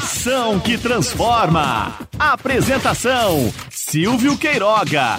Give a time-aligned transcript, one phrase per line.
[0.00, 1.94] Ação que transforma.
[2.18, 5.18] Apresentação: Silvio Queiroga.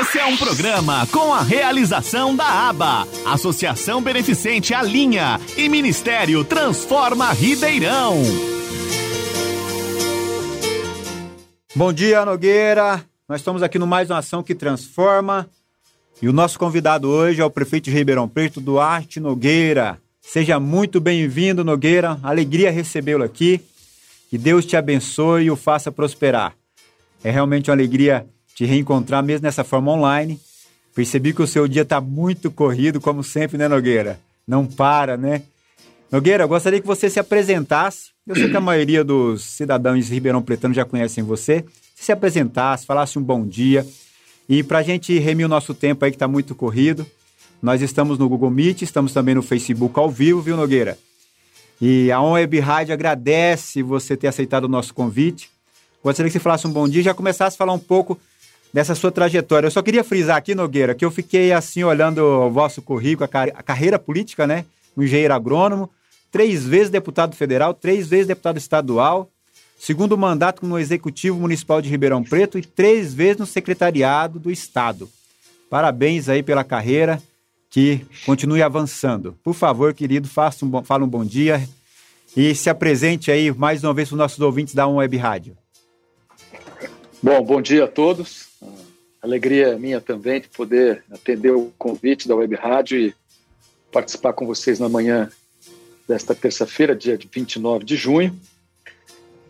[0.00, 7.30] Esse é um programa com a realização da ABA, Associação Beneficente Alinha e Ministério Transforma
[7.34, 8.22] Ribeirão.
[11.76, 13.04] Bom dia, Nogueira.
[13.28, 15.46] Nós estamos aqui no Mais uma Ação que Transforma.
[16.22, 19.98] E o nosso convidado hoje é o prefeito de Ribeirão Preto, Duarte Nogueira.
[20.22, 22.18] Seja muito bem-vindo, Nogueira.
[22.22, 23.60] Alegria recebê-lo aqui.
[24.32, 26.54] Que Deus te abençoe e o faça prosperar.
[27.22, 30.40] É realmente uma alegria te reencontrar, mesmo nessa forma online.
[30.94, 34.18] Percebi que o seu dia está muito corrido, como sempre, né, Nogueira?
[34.48, 35.42] Não para, né?
[36.10, 38.08] Nogueira, eu gostaria que você se apresentasse.
[38.26, 41.62] Eu sei que a maioria dos cidadãos de Ribeirão Pretano já conhecem você.
[41.94, 43.86] Se se apresentasse, falasse um bom dia.
[44.48, 47.06] E para a gente remir o nosso tempo aí, que está muito corrido,
[47.60, 50.96] nós estamos no Google Meet, estamos também no Facebook ao vivo, viu, Nogueira?
[51.80, 55.50] E a On Web Rádio agradece você ter aceitado o nosso convite.
[56.02, 58.18] Gostaria que você falasse um bom dia e já começasse a falar um pouco
[58.72, 59.66] dessa sua trajetória.
[59.66, 63.28] Eu só queria frisar aqui, Nogueira, que eu fiquei assim olhando o vosso currículo, a,
[63.28, 64.64] car a carreira política, né?
[64.96, 65.90] Um engenheiro agrônomo,
[66.30, 69.30] três vezes deputado federal, três vezes deputado estadual,
[69.78, 75.08] segundo mandato no Executivo Municipal de Ribeirão Preto e três vezes no Secretariado do Estado.
[75.68, 77.22] Parabéns aí pela carreira
[77.72, 79.34] que continue avançando.
[79.42, 81.66] Por favor, querido, faça um bom, fala um bom dia
[82.36, 85.56] e se apresente aí mais uma vez para os nossos ouvintes da Web Rádio.
[87.22, 88.48] Bom, bom dia a todos.
[89.22, 93.14] Alegria minha também de poder atender o convite da Web Rádio e
[93.90, 95.30] participar com vocês na manhã
[96.06, 98.38] desta terça-feira, dia 29 de junho.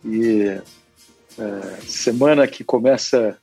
[0.05, 0.61] E
[1.37, 3.37] é, semana que começa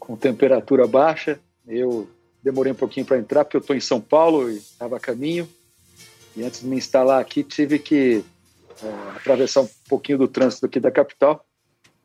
[0.00, 1.38] com temperatura baixa.
[1.68, 2.08] Eu
[2.46, 5.48] demorei um pouquinho para entrar, porque eu estou em São Paulo e estava a caminho.
[6.36, 8.22] E antes de me instalar aqui, tive que
[8.80, 11.44] é, atravessar um pouquinho do trânsito aqui da capital.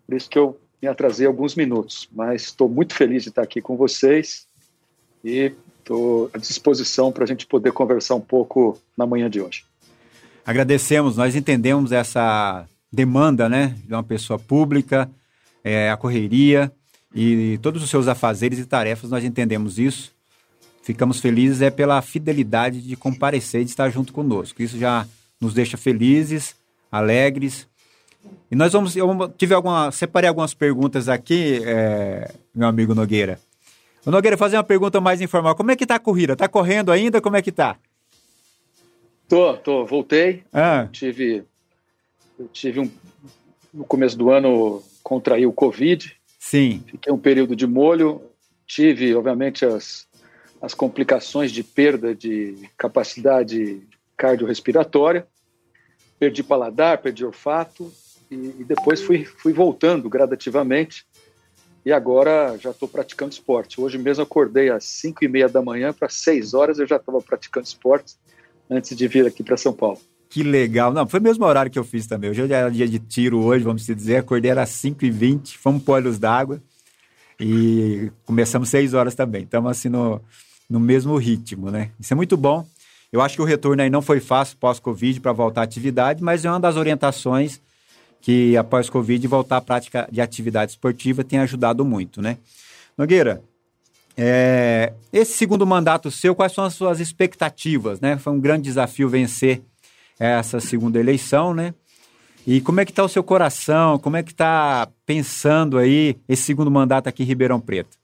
[0.08, 2.10] Por isso que eu me atrasei alguns minutos.
[2.12, 4.48] Mas estou muito feliz de estar aqui com vocês
[5.24, 9.64] e estou à disposição para a gente poder conversar um pouco na manhã de hoje.
[10.44, 15.08] Agradecemos, nós entendemos essa demanda né, de uma pessoa pública,
[15.64, 16.72] é, a correria
[17.14, 20.12] e todos os seus afazeres e tarefas, nós entendemos isso
[20.94, 24.62] ficamos felizes é pela fidelidade de comparecer, de estar junto conosco.
[24.62, 25.08] Isso já
[25.40, 26.56] nos deixa felizes,
[26.92, 27.68] alegres.
[28.52, 33.40] E nós vamos, eu tive alguma, separei algumas perguntas aqui, é, meu amigo Nogueira.
[34.06, 35.56] O Nogueira, fazer uma pergunta mais informal.
[35.56, 36.36] Como é que tá a corrida?
[36.36, 37.22] Tá correndo ainda?
[37.22, 37.78] Como é que tá?
[39.30, 40.44] Tô, tô, voltei.
[40.52, 40.90] Ah.
[40.92, 41.46] tive,
[42.38, 42.92] eu tive um,
[43.74, 46.16] no começo do ano contraí o Covid.
[46.40, 46.84] Sim.
[46.88, 48.22] Fiquei um período de molho.
[48.66, 50.08] Tive, obviamente, as,
[50.62, 53.82] as complicações de perda de capacidade
[54.16, 55.26] cardiorrespiratória,
[56.20, 57.92] perdi paladar, perdi olfato
[58.30, 61.06] e, e depois fui, fui voltando gradativamente
[61.84, 63.82] e agora já estou praticando esporte.
[63.82, 67.20] Hoje mesmo acordei às 5 e meia da manhã, para 6 horas eu já estava
[67.22, 68.16] praticando esporte
[68.70, 70.00] antes de vir aqui para São Paulo.
[70.30, 70.94] Que legal.
[70.94, 72.30] Não, foi o mesmo horário que eu fiz também.
[72.30, 74.18] Hoje era dia de tiro hoje, vamos dizer.
[74.18, 76.62] Acordei às 5 e 20 fomos para Olhos d'Água
[77.40, 79.44] e começamos 6 horas também.
[79.44, 80.22] Estamos assim no,
[80.72, 81.92] no mesmo ritmo, né?
[82.00, 82.66] Isso é muito bom.
[83.12, 86.46] Eu acho que o retorno aí não foi fácil pós-Covid para voltar à atividade, mas
[86.46, 87.60] é uma das orientações
[88.22, 92.38] que após Covid voltar à prática de atividade esportiva tem ajudado muito, né?
[92.98, 93.44] Nogueira,
[94.16, 98.18] é, esse segundo mandato seu, quais são as suas expectativas, né?
[98.18, 99.62] Foi um grande desafio vencer
[100.18, 101.74] essa segunda eleição, né?
[102.48, 104.00] E como é que está o seu coração?
[104.00, 108.01] Como é que está pensando aí esse segundo mandato aqui em Ribeirão Preto?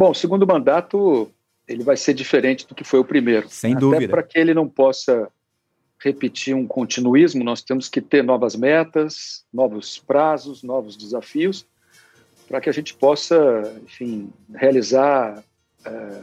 [0.00, 1.30] Bom, o segundo mandato
[1.68, 3.50] ele vai ser diferente do que foi o primeiro.
[3.50, 4.08] Sem Até dúvida.
[4.08, 5.28] Para que ele não possa
[6.02, 11.66] repetir um continuismo, nós temos que ter novas metas, novos prazos, novos desafios,
[12.48, 13.36] para que a gente possa,
[13.84, 15.44] enfim, realizar
[15.84, 16.22] é,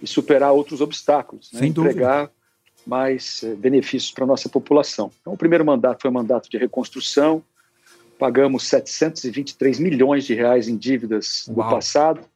[0.00, 1.60] e superar outros obstáculos, né?
[1.60, 2.32] Sem entregar dúvida.
[2.86, 5.12] mais é, benefícios para a nossa população.
[5.20, 7.44] Então, o primeiro mandato foi um mandato de reconstrução,
[8.18, 11.68] pagamos 723 milhões de reais em dívidas Uau.
[11.68, 12.26] no passado,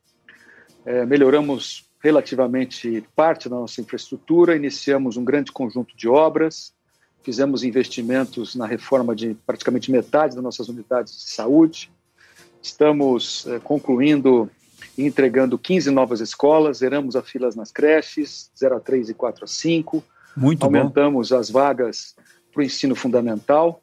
[0.88, 6.72] é, melhoramos relativamente parte da nossa infraestrutura, iniciamos um grande conjunto de obras,
[7.22, 11.90] fizemos investimentos na reforma de praticamente metade das nossas unidades de saúde,
[12.62, 14.50] estamos é, concluindo
[14.96, 19.44] e entregando 15 novas escolas, zeramos as filas nas creches, 0 a 3 e 4
[19.44, 20.02] a 5,
[20.34, 21.36] Muito aumentamos bom.
[21.36, 22.16] as vagas
[22.50, 23.82] para o ensino fundamental,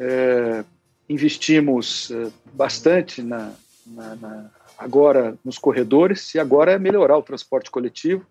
[0.00, 0.64] é,
[1.08, 3.52] investimos é, bastante na,
[3.86, 8.26] na, na agora nos corredores e agora é melhorar o transporte coletivo,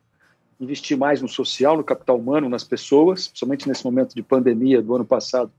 [0.59, 4.95] investir mais no social, no capital humano, nas pessoas, principalmente nesse momento de pandemia do
[4.95, 5.51] ano passado,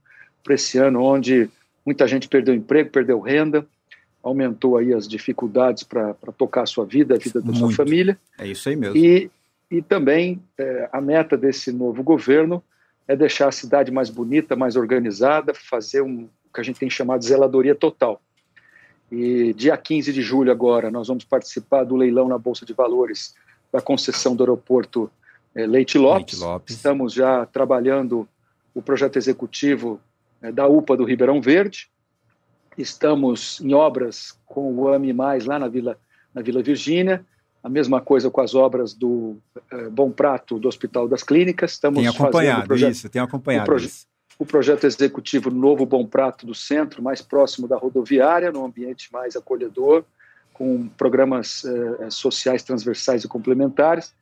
[0.43, 1.51] para esse ano, onde
[1.85, 3.67] muita gente perdeu emprego, perdeu renda,
[4.23, 7.59] aumentou aí as dificuldades para tocar a sua vida, a vida da Muito.
[7.59, 8.19] sua família.
[8.39, 8.97] É isso aí mesmo.
[8.97, 9.31] E,
[9.71, 12.63] e também é, a meta desse novo governo
[13.07, 17.21] é deixar a cidade mais bonita, mais organizada, fazer um que a gente tem chamado
[17.21, 18.23] de zeladoria total.
[19.17, 23.33] E dia 15 de julho agora nós vamos participar do leilão na Bolsa de Valores
[23.73, 25.09] da concessão do aeroporto
[25.55, 26.41] é, Leite, Lopes.
[26.41, 26.77] Leite Lopes.
[26.77, 28.29] Estamos já trabalhando
[28.75, 30.01] o projeto executivo
[30.43, 31.89] é, da UPA do Ribeirão Verde.
[32.77, 35.97] Estamos em obras com o AMI Mais lá na Vila,
[36.35, 37.25] na Vila Virgínia.
[37.63, 39.37] A mesma coisa com as obras do
[39.71, 41.73] é, Bom Prato do Hospital das Clínicas.
[41.73, 44.07] Estamos tem acompanhado projeto, isso, tem acompanhado isso.
[44.39, 49.37] O projeto executivo Novo Bom Prato do Centro, mais próximo da rodoviária, num ambiente mais
[49.37, 50.05] acolhedor,
[50.53, 54.15] com programas eh, sociais transversais e complementares.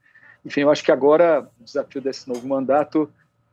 [0.44, 3.11] Enfim, eu acho que agora o desafio desse novo mandato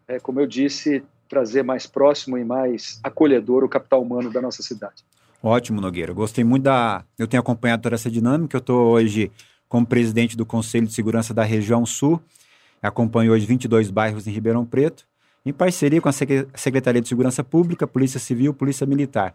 [0.10, 4.64] é, como eu disse, trazer mais próximo e mais acolhedor o capital humano da nossa
[4.64, 5.06] cidade.
[5.42, 6.12] Ótimo, Nogueira.
[6.12, 7.06] Gostei muito da.
[7.18, 8.58] Eu tenho acompanhado toda essa dinâmica.
[8.58, 9.32] Eu estou hoje
[9.70, 12.20] como presidente do Conselho de Segurança da Região Sul.
[12.82, 15.06] Acompanho hoje 22 bairros em Ribeirão Preto,
[15.46, 19.34] em parceria com a Secretaria de Segurança Pública, Polícia Civil, Polícia Militar.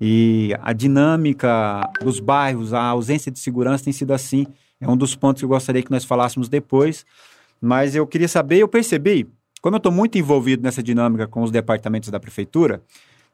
[0.00, 4.46] E a dinâmica dos bairros, a ausência de segurança tem sido assim.
[4.80, 7.06] É um dos pontos que eu gostaria que nós falássemos depois.
[7.60, 9.28] Mas eu queria saber, eu percebi
[9.64, 12.82] como eu estou muito envolvido nessa dinâmica com os departamentos da prefeitura,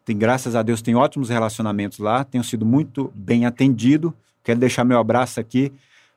[0.05, 4.15] tem, graças a Deus, tem ótimos relacionamentos lá, tenho sido muito bem atendido.
[4.45, 5.73] Quero deixar meu abraço aqui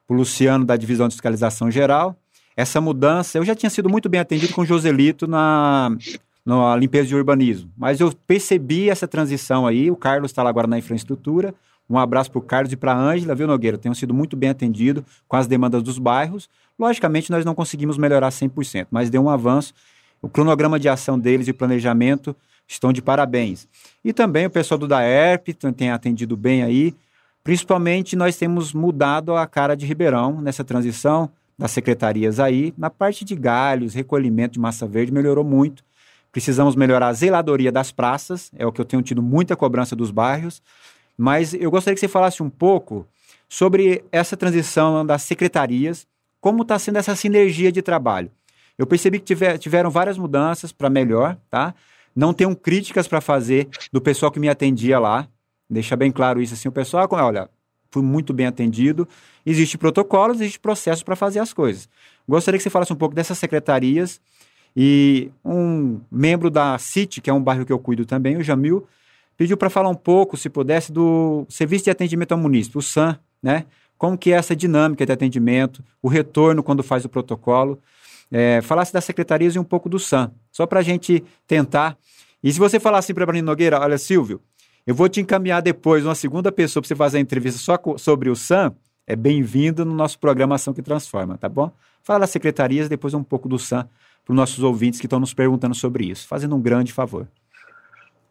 [0.08, 2.16] para o Luciano da Divisão de Fiscalização Geral.
[2.56, 5.96] Essa mudança, eu já tinha sido muito bem atendido com o Joselito na,
[6.46, 9.90] na limpeza de urbanismo, mas eu percebi essa transição aí.
[9.90, 11.54] O Carlos está lá agora na infraestrutura.
[11.90, 13.78] Um abraço para o Carlos e para a Ângela, viu, Nogueira?
[13.78, 16.50] Tenho sido muito bem atendido com as demandas dos bairros.
[16.80, 19.74] Logicamente, nós não conseguimos melhorar 100%, mas deu um avanço
[20.24, 22.34] o cronograma de ação deles e planejamento
[22.66, 23.68] estão de parabéns.
[24.06, 26.96] E também o pessoal do DAERP tem atendido bem aí.
[27.44, 31.30] Principalmente nós temos mudado a cara de Ribeirão nessa transição
[31.64, 32.74] das secretarias aí.
[32.78, 35.82] Na parte de galhos, recolhimento de massa verde, melhorou muito.
[36.30, 40.12] Precisamos melhorar a zeladoria das praças, é o que eu tenho tido muita cobrança dos
[40.12, 40.62] bairros.
[41.18, 43.08] Mas eu gostaria que você falasse um pouco
[43.48, 46.06] sobre essa transição das secretarias,
[46.42, 48.30] como está sendo essa sinergia de trabalho.
[48.78, 51.74] Eu percebi que tiver, tiveram várias mudanças para melhor, tá?
[52.14, 55.30] Não tenho críticas para fazer do pessoal que me atendia lá.
[55.70, 57.50] Deixa bem claro isso assim, o pessoal, olha,
[57.94, 59.08] fui muito bem atendido.
[59.46, 61.88] Existe protocolo, existe processo para fazer as coisas.
[62.28, 64.20] Gostaria que você falasse um pouco dessas secretarias
[64.76, 68.88] e um membro da CIT, que é um bairro que eu cuido também, o Jamil,
[69.38, 73.20] pediu para falar um pouco, se pudesse, do Serviço de Atendimento ao Município, o SAM,
[73.42, 73.66] né?
[73.98, 77.80] Como que é essa dinâmica de atendimento, o retorno quando faz o protocolo
[78.32, 81.96] é, falasse das secretarias e um pouco do SAM, só para a gente tentar.
[82.44, 84.42] E se você falar assim para Bruno Nogueira, olha, Silvio,
[84.86, 88.30] eu vou te encaminhar depois uma segunda pessoa para você fazer a entrevista só sobre
[88.30, 88.76] o SAM,
[89.06, 91.72] é bem-vindo no nosso programa Ação que Transforma, tá bom?
[92.02, 93.88] Fala das secretarias, depois um pouco do SAM
[94.24, 97.28] para os nossos ouvintes que estão nos perguntando sobre isso, fazendo um grande favor.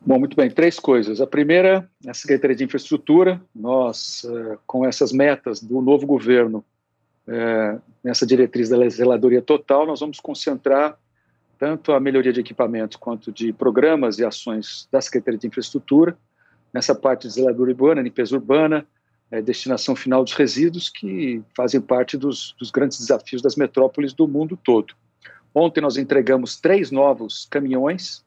[0.05, 0.51] Bom, muito bem.
[0.51, 1.21] Três coisas.
[1.21, 3.41] A primeira, a Secretaria de Infraestrutura.
[3.55, 6.65] Nós, eh, com essas metas do novo governo,
[7.27, 10.99] é, nessa diretriz da zeladoria total, nós vamos concentrar
[11.59, 16.17] tanto a melhoria de equipamentos quanto de programas e ações da Secretaria de Infraestrutura,
[16.73, 18.87] nessa parte de zeladoria urbana, limpeza urbana,
[19.31, 24.29] é, destinação final dos resíduos, que fazem parte dos, dos grandes desafios das metrópoles do
[24.29, 24.95] mundo todo.
[25.55, 28.25] Ontem nós entregamos três novos caminhões,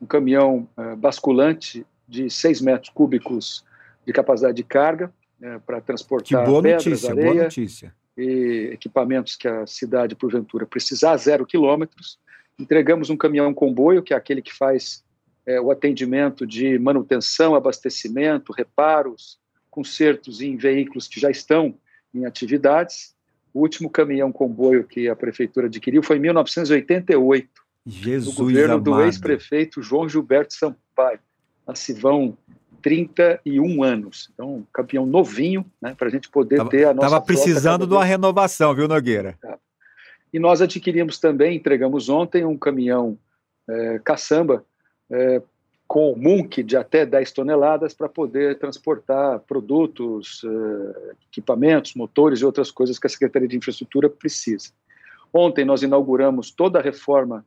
[0.00, 3.64] um caminhão uh, basculante de 6 metros cúbicos
[4.06, 8.70] de capacidade de carga, uh, para transportar que boa pedras, notícia, areia, boa notícia e
[8.72, 12.18] equipamentos que a cidade, porventura, precisar, zero quilômetros.
[12.58, 15.02] Entregamos um caminhão comboio, que é aquele que faz
[15.46, 19.38] é, o atendimento de manutenção, abastecimento, reparos,
[19.70, 21.74] consertos em veículos que já estão
[22.14, 23.14] em atividades.
[23.52, 27.48] O último caminhão comboio que a prefeitura adquiriu foi em 1988,
[27.86, 28.84] Jesus no governo amado.
[28.84, 31.20] do ex-prefeito João Gilberto Sampaio.
[31.74, 32.36] Se vão
[32.82, 34.30] 31 anos.
[34.34, 37.06] Então, um campeão novinho, né, para a gente poder tava, ter a nossa.
[37.06, 39.38] Estava precisando de uma renovação, viu, Nogueira?
[40.32, 43.18] E nós adquirimos também, entregamos ontem, um caminhão
[43.68, 44.64] é, caçamba
[45.12, 45.42] é,
[45.86, 52.70] com Munk de até 10 toneladas para poder transportar produtos, é, equipamentos, motores e outras
[52.70, 54.70] coisas que a Secretaria de Infraestrutura precisa.
[55.32, 57.44] Ontem nós inauguramos toda a reforma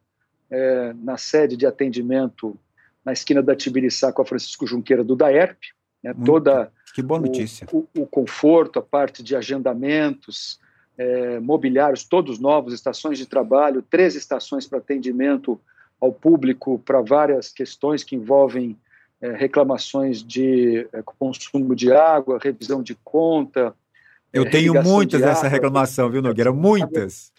[0.50, 2.58] é, na sede de atendimento
[3.04, 5.60] na esquina da Tibiriçá com a Francisco Junqueira do DAERP,
[6.04, 7.68] né, toda que boa notícia.
[7.72, 10.60] O, o, o, conforto, a parte de agendamentos,
[10.98, 15.60] é, mobiliários, todos novos, estações de trabalho, três estações para atendimento
[16.00, 18.78] ao público para várias questões que envolvem
[19.22, 23.74] é, reclamações de é, consumo de água, revisão de conta.
[24.32, 26.52] Eu é, tenho muitas dessa reclamação, viu, Nogueira?
[26.52, 27.32] Muitas.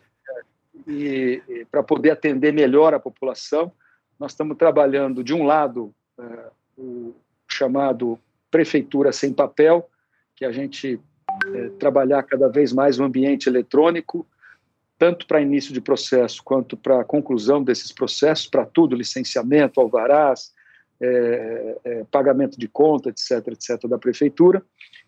[0.87, 3.71] E, e para poder atender melhor a população,
[4.19, 5.95] nós estamos trabalhando, de um lado,
[6.79, 7.15] o
[7.47, 8.19] chamado
[8.51, 9.87] Prefeitura Sem Papel,
[10.35, 10.99] que a gente
[11.79, 14.27] trabalhar cada vez mais o ambiente eletrônico,
[14.99, 20.53] tanto para início de processo quanto para conclusão desses processos, para tudo, licenciamento, alvarás,
[21.01, 24.63] é, é, pagamento de conta, etc., etc., da prefeitura.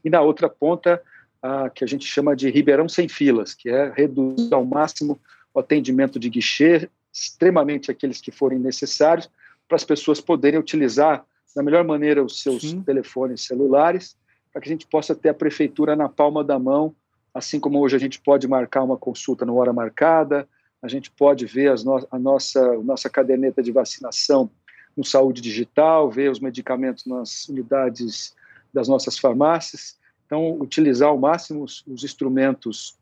[0.04, 1.02] E na outra ponta,
[1.42, 5.18] a que a gente chama de Ribeirão Sem Filas, que é reduzir ao máximo
[5.54, 9.30] o atendimento de guichê, extremamente aqueles que forem necessários,
[9.66, 12.82] para as pessoas poderem utilizar da melhor maneira os seus Sim.
[12.82, 14.16] telefones celulares,
[14.52, 16.94] para que a gente possa ter a prefeitura na palma da mão,
[17.38, 20.48] assim como hoje a gente pode marcar uma consulta na hora marcada,
[20.82, 24.50] a gente pode ver no a nossa, a nossa caderneta de vacinação
[24.96, 28.34] no Saúde Digital, ver os medicamentos nas unidades
[28.74, 29.96] das nossas farmácias.
[30.26, 32.98] Então, utilizar ao máximo os, os instrumentos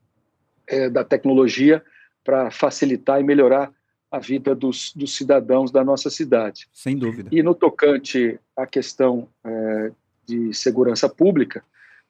[0.66, 1.83] é, da tecnologia
[2.23, 3.73] para facilitar e melhorar
[4.11, 6.69] a vida dos, dos, cidadãos da nossa cidade.
[6.73, 7.28] Sem dúvida.
[7.33, 9.93] E no tocante à questão é,
[10.26, 11.64] de segurança pública,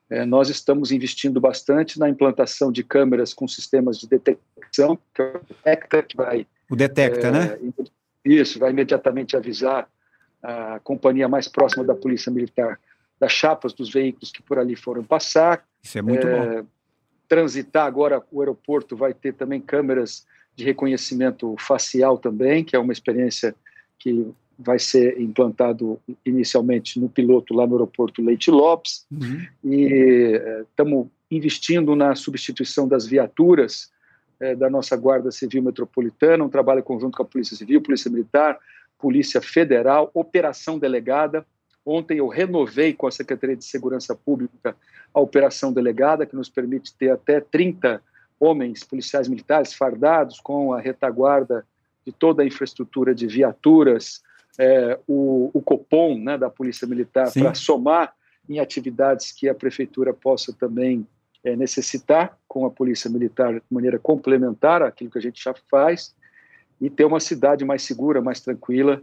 [0.08, 5.24] é, nós estamos investindo bastante na implantação de câmeras com sistemas de detecção, que é
[5.24, 6.46] o Detecta, que vai.
[6.70, 7.58] O Detecta, é, né?
[8.24, 9.88] Isso, vai imediatamente avisar
[10.42, 12.78] a companhia mais próxima da Polícia Militar
[13.18, 15.64] das chapas dos veículos que por ali foram passar.
[15.82, 16.68] Isso é muito é, bom.
[17.28, 22.92] Transitar agora, o aeroporto vai ter também câmeras de reconhecimento facial também, que é uma
[22.92, 23.54] experiência
[23.98, 29.06] que vai ser implantado inicialmente no piloto lá no aeroporto Leite Lopes.
[29.10, 29.46] Uhum.
[29.64, 33.90] E estamos é, investindo na substituição das viaturas
[34.40, 38.58] é, da nossa Guarda Civil Metropolitana, um trabalho conjunto com a Polícia Civil, Polícia Militar,
[38.98, 41.44] Polícia Federal, Operação Delegada.
[41.84, 44.76] Ontem eu renovei com a Secretaria de Segurança Pública
[45.12, 48.02] a Operação Delegada, que nos permite ter até 30
[48.38, 51.66] homens policiais militares fardados com a retaguarda
[52.04, 54.22] de toda a infraestrutura de viaturas,
[54.58, 58.14] é, o, o, Copom né, da Polícia Militar para somar
[58.48, 61.06] em atividades que a Prefeitura possa também
[61.44, 66.14] é, necessitar com a Polícia Militar de maneira complementar àquilo que a gente já faz
[66.80, 69.02] e ter uma cidade mais segura, mais tranquila,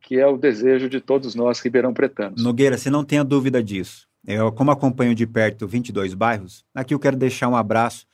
[0.00, 2.42] que é o desejo de todos nós ribeirão pretanos.
[2.42, 4.06] Nogueira, você não tenha dúvida disso.
[4.26, 8.06] Eu, como acompanho de perto 22 bairros, aqui eu quero deixar um abraço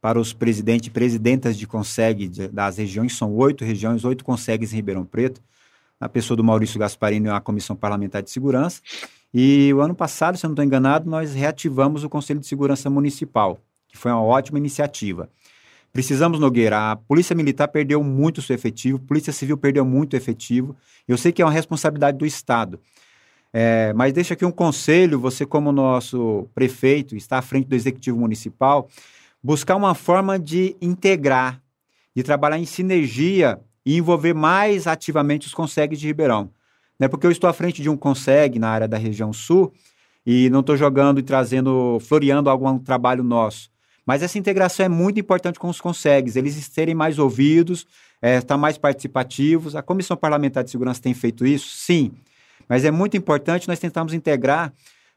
[0.00, 4.76] para os presidentes e presidentas de Conseg das regiões, são oito regiões, oito Consegues em
[4.76, 5.42] Ribeirão Preto,
[6.00, 8.80] na pessoa do Maurício Gasparini a Comissão Parlamentar de Segurança.
[9.32, 12.88] E o ano passado, se eu não estou enganado, nós reativamos o Conselho de Segurança
[12.88, 15.28] Municipal, que foi uma ótima iniciativa.
[15.92, 20.76] Precisamos, Nogueira, a Polícia Militar perdeu muito seu efetivo, a Polícia Civil perdeu muito efetivo.
[21.06, 22.78] Eu sei que é uma responsabilidade do Estado.
[23.52, 28.18] É, mas deixa aqui um conselho, você como nosso prefeito, está à frente do Executivo
[28.18, 28.88] Municipal,
[29.42, 31.60] buscar uma forma de integrar,
[32.14, 36.50] de trabalhar em sinergia e envolver mais ativamente os consegues de Ribeirão.
[37.00, 39.72] Não é porque eu estou à frente de um consegue na área da região sul
[40.26, 43.70] e não estou jogando e trazendo, floreando algum trabalho nosso.
[44.04, 47.86] Mas essa integração é muito importante com os consegues, eles serem mais ouvidos,
[48.20, 49.74] é, estar mais participativos.
[49.74, 51.74] A Comissão Parlamentar de Segurança tem feito isso?
[51.74, 52.12] Sim.
[52.68, 54.70] Mas é muito importante nós tentarmos integrar,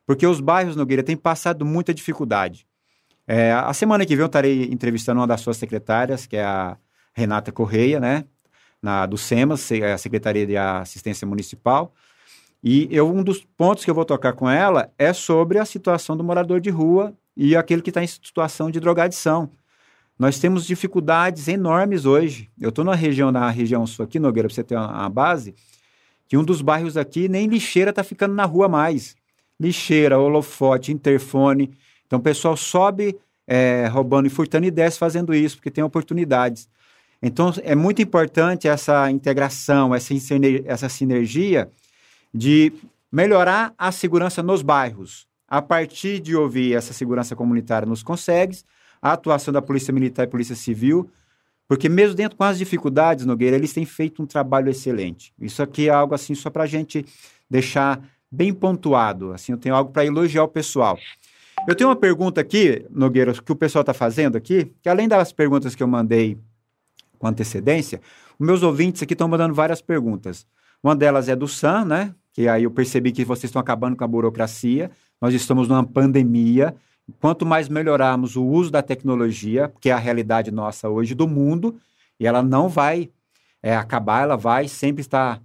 [0.06, 2.66] porque os bairros, Nogueira, têm passado muita dificuldade.
[3.28, 6.78] É, a semana que vem eu estarei entrevistando uma das suas secretárias, que é a
[7.14, 8.24] Renata Correia, né?
[8.82, 11.94] Na, do SEMAS, a Secretaria de Assistência Municipal.
[12.64, 16.16] E eu, um dos pontos que eu vou tocar com ela é sobre a situação
[16.16, 19.50] do morador de rua e aquele que está em situação de drogadição.
[20.18, 22.50] Nós temos dificuldades enormes hoje.
[22.60, 25.56] Eu estou na região, na região sul aqui, Nogueira, para você ter uma, uma base,
[26.28, 29.16] que um dos bairros aqui nem lixeira está ficando na rua mais.
[29.60, 31.72] Lixeira, holofote, interfone.
[32.06, 36.70] Então o pessoal sobe é, roubando e furtando e desce fazendo isso, porque tem oportunidades.
[37.22, 40.14] Então é muito importante essa integração, essa,
[40.66, 41.70] essa sinergia
[42.34, 42.74] de
[43.12, 45.28] melhorar a segurança nos bairros.
[45.48, 48.64] A partir de ouvir essa segurança comunitária nos consegues,
[49.02, 51.10] a atuação da Polícia Militar e Polícia Civil,
[51.68, 55.34] porque mesmo dentro com as dificuldades, Nogueira, eles têm feito um trabalho excelente.
[55.40, 57.06] Isso aqui é algo assim só para a gente
[57.50, 58.02] deixar
[58.32, 59.34] bem pontuado.
[59.34, 60.98] Assim, eu tenho algo para elogiar o pessoal.
[61.68, 65.32] Eu tenho uma pergunta aqui, Nogueira, que o pessoal está fazendo aqui, que além das
[65.32, 66.38] perguntas que eu mandei
[67.22, 68.02] com antecedência,
[68.40, 70.48] meus ouvintes aqui estão mandando várias perguntas.
[70.84, 72.16] Uma delas é do Sam, né?
[72.34, 74.90] Que aí eu percebi que vocês estão acabando com a burocracia.
[75.22, 76.74] Nós estamos numa pandemia.
[77.20, 81.76] Quanto mais melhorarmos o uso da tecnologia, que é a realidade nossa hoje do mundo,
[82.20, 83.12] e ela não vai
[83.62, 85.40] é, acabar, ela vai sempre estar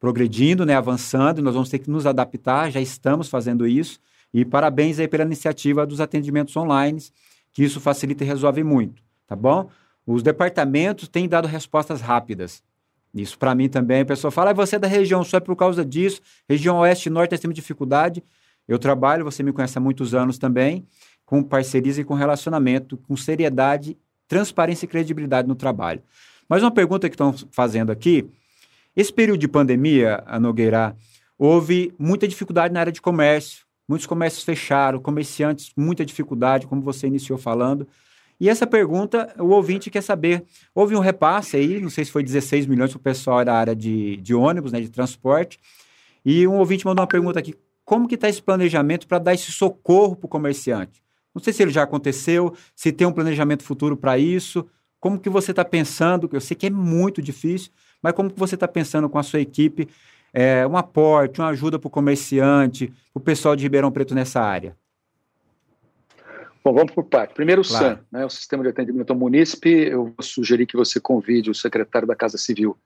[0.00, 4.00] progredindo, né, avançando, e nós vamos ter que nos adaptar, já estamos fazendo isso.
[4.32, 7.02] E parabéns aí pela iniciativa dos atendimentos online,
[7.52, 9.68] que isso facilita e resolve muito, tá bom?
[10.10, 12.62] Os departamentos têm dado respostas rápidas.
[13.14, 14.00] Isso para mim também.
[14.00, 16.22] A pessoa fala, ah, você é da região só é por causa disso.
[16.48, 18.24] Região oeste e norte temos dificuldade.
[18.66, 20.86] Eu trabalho, você me conhece há muitos anos também,
[21.26, 26.02] com parcerias e com relacionamento, com seriedade, transparência e credibilidade no trabalho.
[26.48, 28.26] Mas uma pergunta que estão fazendo aqui,
[28.96, 30.96] esse período de pandemia, a Nogueira,
[31.38, 37.06] houve muita dificuldade na área de comércio, muitos comércios fecharam, comerciantes, muita dificuldade, como você
[37.06, 37.86] iniciou falando.
[38.40, 42.22] E essa pergunta, o ouvinte quer saber, houve um repasse aí, não sei se foi
[42.22, 45.58] 16 milhões para o pessoal da área de, de ônibus, né, de transporte,
[46.24, 47.54] e um ouvinte mandou uma pergunta aqui,
[47.84, 51.02] como que está esse planejamento para dar esse socorro para o comerciante?
[51.34, 54.66] Não sei se ele já aconteceu, se tem um planejamento futuro para isso,
[55.00, 57.70] como que você está pensando, eu sei que é muito difícil,
[58.02, 59.88] mas como que você está pensando com a sua equipe,
[60.32, 64.40] é, um aporte, uma ajuda para o comerciante, para o pessoal de Ribeirão Preto nessa
[64.40, 64.76] área?
[66.68, 67.32] Bom, vamos por parte.
[67.32, 67.96] Primeiro o claro.
[67.96, 72.06] SAM, né, o Sistema de Atendimento ao Munícipe, eu sugeri que você convide o secretário
[72.06, 72.76] da Casa Civil,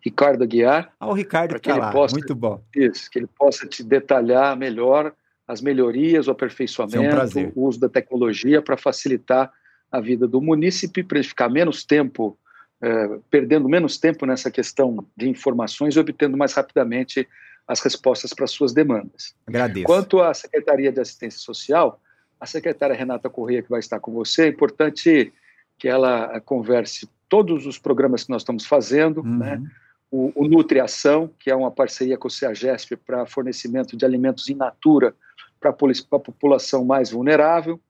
[0.00, 0.92] Ricardo Aguiar.
[1.00, 1.90] Ah, o Ricardo que, tá ele lá.
[1.90, 2.62] possa, muito bom.
[2.72, 5.12] Isso, que ele possa te detalhar melhor
[5.48, 9.52] as melhorias, o aperfeiçoamento, é um o uso da tecnologia para facilitar
[9.90, 12.38] a vida do munícipe, para ele ficar menos tempo,
[12.80, 17.28] eh, perdendo menos tempo nessa questão de informações e obtendo mais rapidamente
[17.66, 19.34] as respostas para suas demandas.
[19.48, 19.86] Agradeço.
[19.86, 22.00] Quanto à Secretaria de Assistência Social,
[22.42, 25.32] a secretária Renata Corrêa, que vai estar com você, é importante
[25.78, 29.38] que ela converse todos os programas que nós estamos fazendo, uhum.
[29.38, 29.62] né?
[30.10, 34.56] o, o Nutriação, que é uma parceria com o CEAGESP para fornecimento de alimentos in
[34.56, 35.14] natura
[35.60, 37.80] para a população mais vulnerável,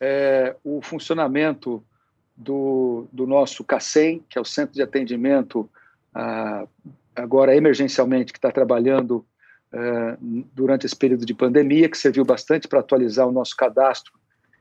[0.00, 1.80] é, o funcionamento
[2.36, 5.70] do, do nosso CACEM, que é o Centro de Atendimento,
[6.12, 6.66] ah,
[7.14, 9.24] agora emergencialmente, que está trabalhando
[9.76, 10.16] ah,
[10.54, 14.12] durante esse período de pandemia, que serviu bastante para atualizar o nosso cadastro,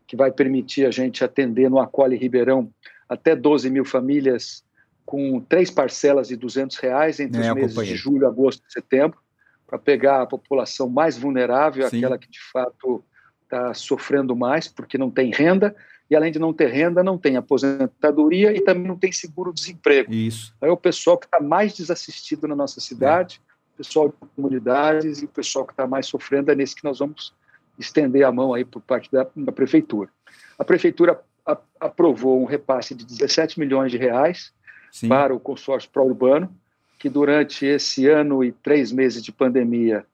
[0.07, 2.69] que vai permitir a gente atender no Acolhe Ribeirão
[3.07, 4.63] até 12 mil famílias
[5.05, 9.19] com três parcelas de 200 reais entre é, os meses de julho, agosto e setembro,
[9.67, 11.97] para pegar a população mais vulnerável, Sim.
[11.97, 13.03] aquela que de fato
[13.43, 15.75] está sofrendo mais porque não tem renda,
[16.09, 20.11] e além de não ter renda, não tem aposentadoria e também não tem seguro-desemprego.
[20.11, 20.53] Isso.
[20.57, 23.52] Então, é o pessoal que está mais desassistido na nossa cidade, é.
[23.83, 27.33] Pessoal de comunidades e o pessoal que está mais sofrendo é nesse que nós vamos
[27.77, 30.09] estender a mão aí por parte da, da prefeitura.
[30.57, 34.53] A prefeitura a, aprovou um repasse de 17 milhões de reais
[34.91, 35.09] Sim.
[35.09, 36.49] para o consórcio pró-urbano,
[36.97, 40.05] que durante esse ano e três meses de pandemia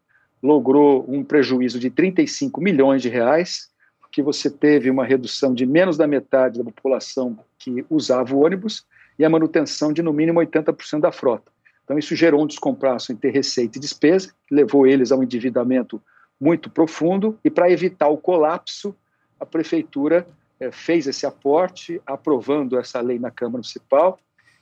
[0.42, 5.98] logrou um prejuízo de 35 milhões de reais, porque você teve uma redução de menos
[5.98, 8.86] da metade da população que usava o ônibus
[9.20, 11.52] e a manutenção de no mínimo 80% da frota.
[11.89, 15.99] Então isso gerou um descompasso entre receita e despesa, levou eles a um endividamento
[16.39, 18.95] muito profundo e para evitar o colapso,
[19.39, 20.28] a prefeitura
[20.60, 24.19] eh, fez esse aporte, aprovando essa lei na Câmara Municipal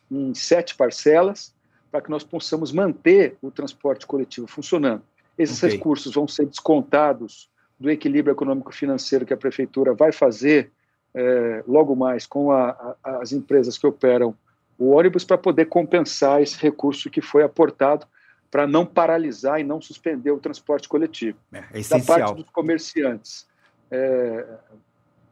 [0.09, 1.53] em sete parcelas,
[1.91, 5.03] para que nós possamos manter o transporte coletivo funcionando.
[5.37, 5.75] Esses okay.
[5.75, 10.71] recursos vão ser descontados do equilíbrio econômico-financeiro que a prefeitura vai fazer
[11.13, 14.33] é, logo mais com a, a, as empresas que operam
[14.77, 18.05] o ônibus para poder compensar esse recurso que foi aportado
[18.49, 21.37] para não paralisar e não suspender o transporte coletivo.
[21.51, 22.17] É, é essencial.
[22.17, 23.47] Da parte dos comerciantes,
[23.91, 24.45] é,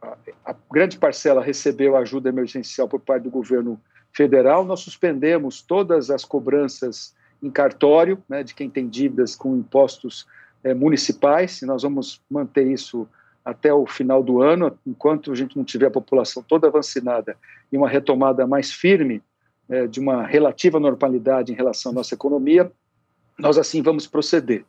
[0.02, 3.80] a, a grande parcela recebeu ajuda emergencial por parte do governo
[4.12, 10.26] federal, nós suspendemos todas as cobranças em cartório, né, de quem tem dívidas com impostos
[10.64, 13.06] é, municipais, e nós vamos manter isso
[13.44, 17.36] até o final do ano, enquanto a gente não tiver a população toda vacinada
[17.70, 19.22] e uma retomada mais firme
[19.68, 22.70] é, de uma relativa normalidade em relação à nossa economia,
[23.38, 24.64] nós assim vamos proceder.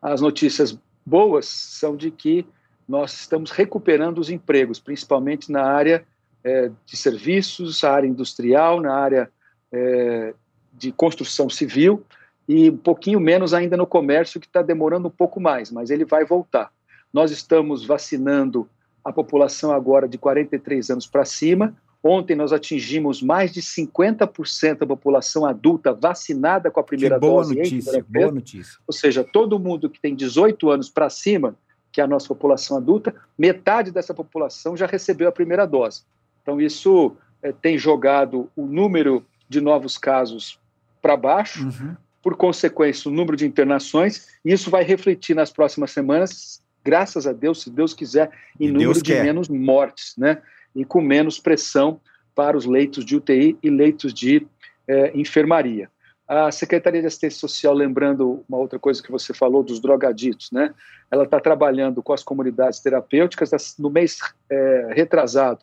[0.00, 2.46] As notícias boas são de que
[2.88, 6.04] nós estamos recuperando os empregos, principalmente na área
[6.42, 9.30] é, de serviços, a área industrial, na área
[9.70, 10.34] é,
[10.72, 12.04] de construção civil
[12.48, 16.04] e um pouquinho menos ainda no comércio, que está demorando um pouco mais, mas ele
[16.04, 16.72] vai voltar.
[17.12, 18.68] Nós estamos vacinando
[19.04, 21.76] a população agora de 43 anos para cima.
[22.02, 27.42] Ontem nós atingimos mais de 50% da população adulta vacinada com a primeira que boa
[27.42, 27.56] dose.
[27.56, 28.78] Notícia, boa notícia.
[28.86, 31.56] Ou seja, todo mundo que tem 18 anos para cima,
[31.90, 36.02] que é a nossa população adulta, metade dessa população já recebeu a primeira dose.
[36.42, 40.58] Então, isso é, tem jogado o número de novos casos
[41.02, 41.96] para baixo, uhum.
[42.22, 47.32] por consequência, o número de internações, e isso vai refletir nas próximas semanas, graças a
[47.32, 48.30] Deus, se Deus quiser,
[48.60, 49.24] em e número Deus de quer.
[49.24, 50.40] menos mortes, né?
[50.78, 52.00] E com menos pressão
[52.34, 54.46] para os leitos de UTI e leitos de
[54.86, 55.90] é, enfermaria.
[56.26, 60.74] A Secretaria de Assistência Social, lembrando uma outra coisa que você falou dos drogaditos, né?
[61.10, 63.76] Ela está trabalhando com as comunidades terapêuticas.
[63.78, 64.18] No mês
[64.50, 65.60] é, retrasado,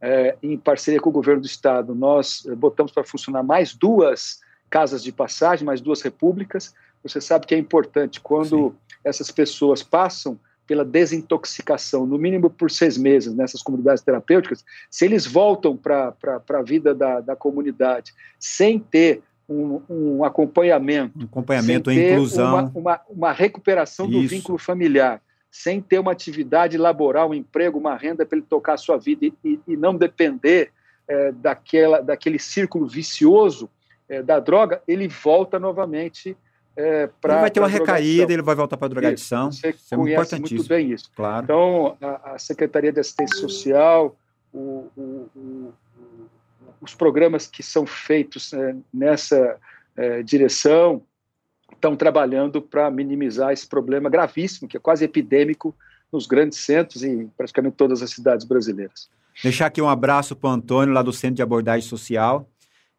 [0.00, 5.02] é, em parceria com o governo do estado, nós botamos para funcionar mais duas casas
[5.02, 6.74] de passagem, mais duas repúblicas.
[7.02, 8.74] Você sabe que é importante quando Sim.
[9.04, 10.38] essas pessoas passam
[10.70, 16.14] pela desintoxicação, no mínimo por seis meses nessas comunidades terapêuticas, se eles voltam para
[16.48, 22.52] a vida da, da comunidade sem ter um, um acompanhamento, um acompanhamento, sem ter inclusão,
[22.54, 24.20] uma, uma, uma recuperação Isso.
[24.20, 28.74] do vínculo familiar, sem ter uma atividade laboral, um emprego, uma renda para ele tocar
[28.74, 30.70] a sua vida e, e, não depender
[31.08, 33.68] é, daquela, daquele círculo vicioso
[34.08, 36.36] é, da droga, ele volta novamente
[36.80, 37.10] é.
[37.24, 39.50] Ele vai ter uma recaída, ele vai voltar para a drogadição.
[39.50, 41.10] Isso, você isso é conhece muito bem isso.
[41.14, 41.44] Claro.
[41.44, 44.16] Então, a, a Secretaria de Assistência Social,
[44.52, 45.02] o, o,
[45.36, 45.74] o,
[46.80, 49.58] os programas que são feitos é, nessa
[49.96, 51.02] é, direção
[51.72, 55.74] estão trabalhando para minimizar esse problema gravíssimo, que é quase epidêmico
[56.12, 59.08] nos grandes centros e em praticamente todas as cidades brasileiras.
[59.42, 62.49] Deixar aqui um abraço para o Antônio, lá do Centro de Abordagem Social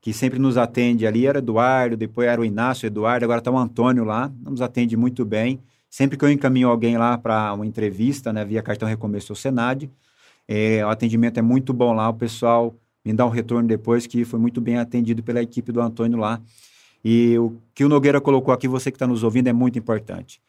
[0.02, 3.58] que sempre nos atende ali, era Eduardo, depois era o Inácio Eduardo, agora está o
[3.58, 5.60] Antônio lá, nos atende muito bem.
[5.90, 9.88] Sempre que eu encaminho alguém lá para uma entrevista, né, via cartão recomeço ao Senad,
[10.48, 14.26] é, o atendimento é muito bom lá, o pessoal me dá um retorno depois que
[14.26, 16.42] foi muito bem atendido pela equipe do Antônio lá.
[17.04, 20.42] E o que o Nogueira colocou aqui, você que está nos ouvindo, é muito importante.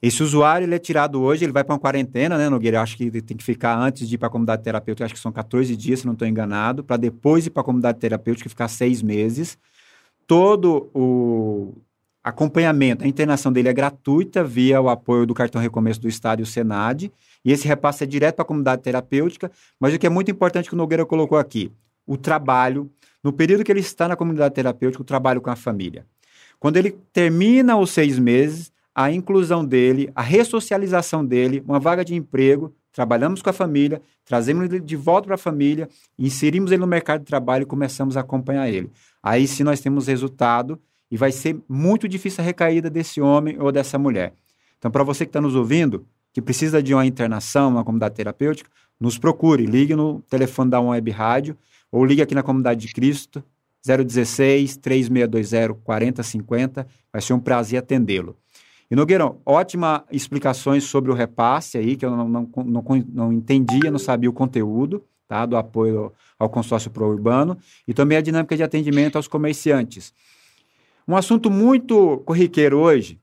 [0.00, 2.76] Esse usuário ele é tirado hoje, ele vai para uma quarentena, né, Nogueira?
[2.76, 5.14] Eu acho que ele tem que ficar antes de ir para a comunidade terapêutica, acho
[5.14, 8.46] que são 14 dias, se não estou enganado, para depois ir para a comunidade terapêutica
[8.46, 9.58] e ficar seis meses.
[10.26, 11.74] Todo o
[12.22, 16.42] acompanhamento, a internação dele é gratuita via o apoio do cartão recomeço do Estado e
[16.42, 17.10] o Senad,
[17.44, 20.68] e esse repasse é direto para a comunidade terapêutica, mas o que é muito importante
[20.68, 21.72] que o Nogueira colocou aqui,
[22.06, 22.88] o trabalho,
[23.22, 26.06] no período que ele está na comunidade terapêutica, o trabalho com a família.
[26.60, 32.16] Quando ele termina os seis meses, a inclusão dele, a ressocialização dele, uma vaga de
[32.16, 36.86] emprego, trabalhamos com a família, trazemos ele de volta para a família, inserimos ele no
[36.88, 38.90] mercado de trabalho e começamos a acompanhar ele.
[39.22, 43.70] Aí sim nós temos resultado e vai ser muito difícil a recaída desse homem ou
[43.70, 44.32] dessa mulher.
[44.78, 48.68] Então, para você que está nos ouvindo, que precisa de uma internação, uma comunidade terapêutica,
[48.98, 51.56] nos procure, ligue no telefone da Web Rádio
[51.92, 53.44] ou ligue aqui na Comunidade de Cristo,
[53.86, 56.84] 016 3620 4050.
[57.12, 58.36] Vai ser um prazer atendê-lo.
[58.90, 63.90] E Nogueirão, ótima explicações sobre o repasse aí, que eu não, não, não, não entendia,
[63.90, 68.62] não sabia o conteúdo, tá, do apoio ao consórcio pro-urbano, e também a dinâmica de
[68.62, 70.14] atendimento aos comerciantes.
[71.06, 73.20] Um assunto muito corriqueiro hoje,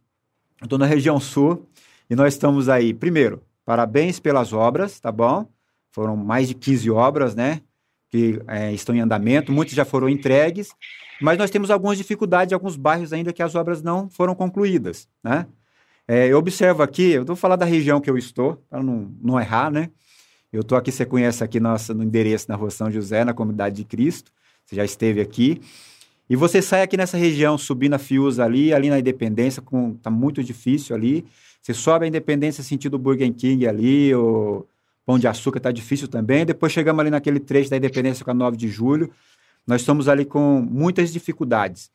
[0.62, 1.68] eu estou na região sul,
[2.08, 5.48] e nós estamos aí, primeiro, parabéns pelas obras, tá bom?
[5.92, 7.62] Foram mais de 15 obras, né,
[8.16, 10.70] que é, estão em andamento, muitas já foram entregues,
[11.22, 15.10] mas nós temos algumas dificuldades em alguns bairros ainda que as obras não foram concluídas,
[15.22, 15.46] né?
[16.08, 19.40] É, eu observo aqui, eu vou falar da região que eu estou, para não, não
[19.40, 19.90] errar, né?
[20.54, 23.76] Eu estou aqui, você conhece aqui nosso, no endereço na Rua São José, na Comunidade
[23.76, 24.32] de Cristo,
[24.66, 25.60] você já esteve aqui.
[26.30, 30.10] E você sai aqui nessa região, subindo a Fius ali, ali na Independência, com, tá
[30.10, 31.26] muito difícil ali.
[31.62, 34.66] Você sobe a Independência sentido Burger King ali, o
[35.06, 36.46] Pão de Açúcar tá difícil também.
[36.46, 39.12] Depois chegamos ali naquele trecho da Independência com a 9 de julho.
[39.68, 41.92] Nós estamos ali com muitas dificuldades.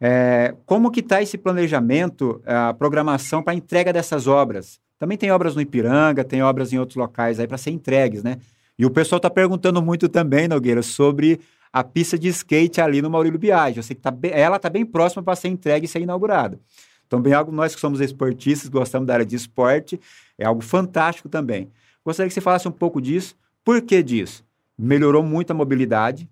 [0.00, 4.80] É, como que está esse planejamento, a programação para entrega dessas obras?
[4.98, 8.38] Também tem obras no Ipiranga, tem obras em outros locais aí para ser entregues, né?
[8.78, 11.40] E o pessoal está perguntando muito também, Nogueira, sobre
[11.72, 13.78] a pista de skate ali no Maurílio Biagi.
[13.78, 16.58] Eu sei que tá bem, ela está bem próxima para ser entregue e ser inaugurada.
[17.06, 19.98] Então, bem algo nós que somos esportistas, gostamos da área de esporte,
[20.36, 21.68] é algo fantástico também.
[22.08, 23.36] Gostaria que você falasse um pouco disso.
[23.62, 24.42] Por que disso?
[24.78, 26.26] Melhorou muito a mobilidade,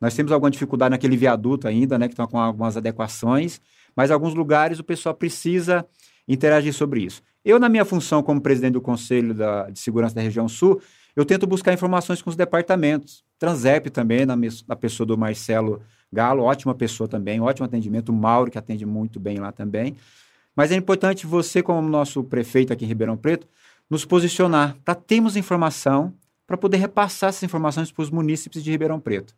[0.00, 3.60] nós temos alguma dificuldade naquele viaduto ainda, né, que estão com algumas adequações,
[3.94, 5.86] mas em alguns lugares o pessoal precisa
[6.26, 7.22] interagir sobre isso.
[7.44, 10.82] Eu, na minha função como presidente do Conselho da, de Segurança da Região Sul,
[11.14, 13.22] eu tento buscar informações com os departamentos.
[13.38, 14.34] Transep também, na,
[14.66, 15.80] na pessoa do Marcelo
[16.12, 18.08] Galo, ótima pessoa também, ótimo atendimento.
[18.08, 19.94] O Mauro, que atende muito bem lá também.
[20.56, 23.46] Mas é importante você, como nosso prefeito aqui em Ribeirão Preto,
[23.90, 26.14] nos posicionar para termos informação,
[26.46, 29.34] para poder repassar essas informações para os munícipes de Ribeirão Preto.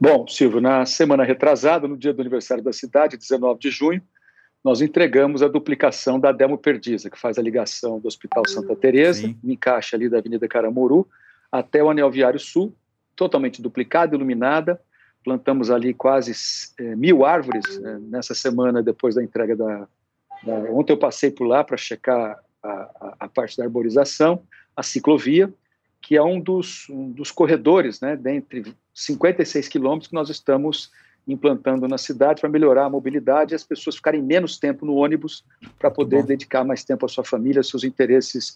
[0.00, 4.02] Bom, Silvio, na semana retrasada, no dia do aniversário da cidade, 19 de junho,
[4.62, 9.34] nós entregamos a duplicação da Demo Perdiza, que faz a ligação do Hospital Santa Teresa,
[9.42, 11.06] no encaixe ali da Avenida Caramuru,
[11.52, 12.74] até o Anel Viário Sul,
[13.14, 14.80] totalmente duplicada, iluminada.
[15.22, 16.32] Plantamos ali quase
[16.78, 19.88] é, mil árvores é, nessa semana depois da entrega da,
[20.42, 24.42] da, Ontem eu passei por lá para checar a, a, parte da arborização,
[24.76, 25.52] a ciclovia,
[26.00, 30.90] que é um dos, um dos corredores, né, dentre 56 quilômetros que nós estamos
[31.26, 35.44] implantando na cidade para melhorar a mobilidade e as pessoas ficarem menos tempo no ônibus
[35.78, 38.54] para poder dedicar mais tempo à sua família, aos seus interesses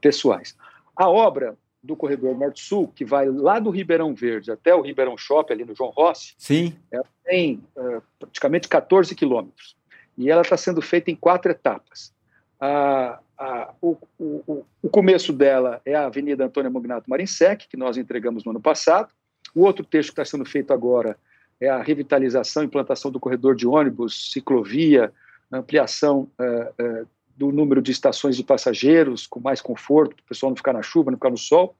[0.00, 0.54] pessoais.
[0.94, 5.54] A obra do corredor Norte-Sul, que vai lá do Ribeirão Verde até o Ribeirão Shopping,
[5.54, 6.76] ali no João Rossi, Sim.
[6.92, 9.74] ela tem uh, praticamente 14 quilômetros.
[10.18, 12.12] E ela está sendo feita em quatro etapas.
[12.60, 17.96] A, a, o, o, o, começo dela é a Avenida Antônio Mognato Marinsec, que nós
[17.96, 19.08] entregamos no ano passado.
[19.54, 21.16] O outro trecho que está sendo feito agora
[21.58, 25.10] é a revitalização, implantação do corredor de ônibus, ciclovia,
[25.50, 30.50] ampliação uh, uh, do número de estações de passageiros, com mais conforto, para o pessoal
[30.50, 31.74] não ficar na chuva, não ficar no sol,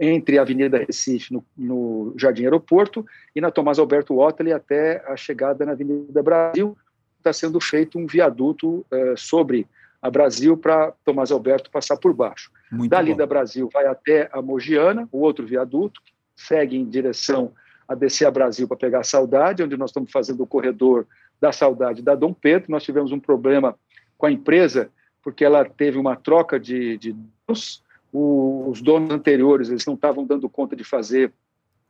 [0.00, 3.04] entre a Avenida Recife, no, no Jardim Aeroporto,
[3.36, 6.76] e na Tomás Alberto Otley até a chegada na Avenida Brasil.
[7.18, 9.66] Está sendo feito um viaduto uh, sobre
[10.00, 12.50] a Brasil para Tomás Alberto passar por baixo.
[12.70, 13.16] Muito Dali bom.
[13.16, 16.00] da Brasil vai até a Mogiana, o outro viaduto,
[16.36, 17.52] segue em direção
[17.86, 21.06] a descer a Brasil para pegar a Saudade, onde nós estamos fazendo o corredor
[21.40, 22.70] da Saudade da Dom Pedro.
[22.70, 23.76] Nós tivemos um problema
[24.16, 24.90] com a empresa,
[25.22, 27.82] porque ela teve uma troca de, de donos,
[28.12, 31.32] os donos anteriores eles não estavam dando conta de fazer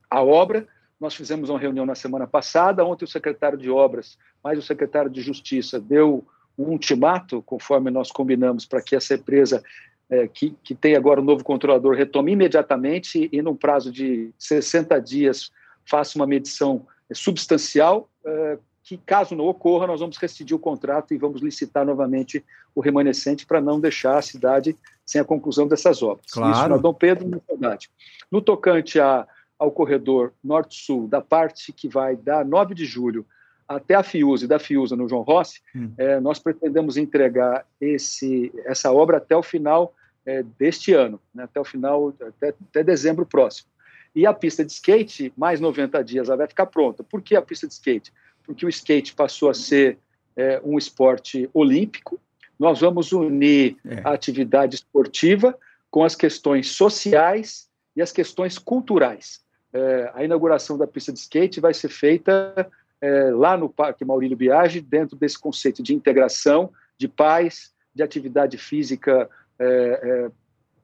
[0.09, 0.66] a obra.
[1.01, 5.11] Nós fizemos uma reunião na semana passada, ontem o secretário de Obras, mais o secretário
[5.11, 6.27] de Justiça, deu
[6.59, 9.62] um ultimato, conforme nós combinamos, para que essa empresa,
[10.11, 14.31] é, que, que tem agora o um novo controlador, retome imediatamente e, num prazo de
[14.37, 15.53] 60 dias,
[15.88, 21.18] faça uma medição substancial, é, que caso não ocorra, nós vamos rescindir o contrato e
[21.18, 22.44] vamos licitar novamente
[22.75, 26.33] o remanescente para não deixar a cidade sem a conclusão dessas obras.
[26.33, 26.53] Claro.
[26.53, 27.90] Isso na Dom Pedro, na cidade.
[28.31, 29.27] No tocante a,
[29.59, 33.27] ao corredor norte-sul, da parte que vai da 9 de julho
[33.68, 35.92] até a Fiuza e da Fiuza no João Rossi, hum.
[35.98, 41.61] é, nós pretendemos entregar esse, essa obra até o final é, deste ano, né, até
[41.61, 43.68] o final, até, até, dezembro próximo.
[44.14, 47.04] E a pista de skate, mais 90 dias, ela vai ficar pronta.
[47.04, 48.12] Por que a pista de skate?
[48.42, 49.98] Porque o skate passou a ser
[50.35, 52.18] é, um esporte olímpico.
[52.59, 54.00] Nós vamos unir é.
[54.02, 55.57] a atividade esportiva
[55.90, 59.40] com as questões sociais e as questões culturais.
[59.72, 64.37] É, a inauguração da pista de skate vai ser feita é, lá no Parque Maurílio
[64.37, 70.30] Biagi, dentro desse conceito de integração de pais, de atividade física, é, é,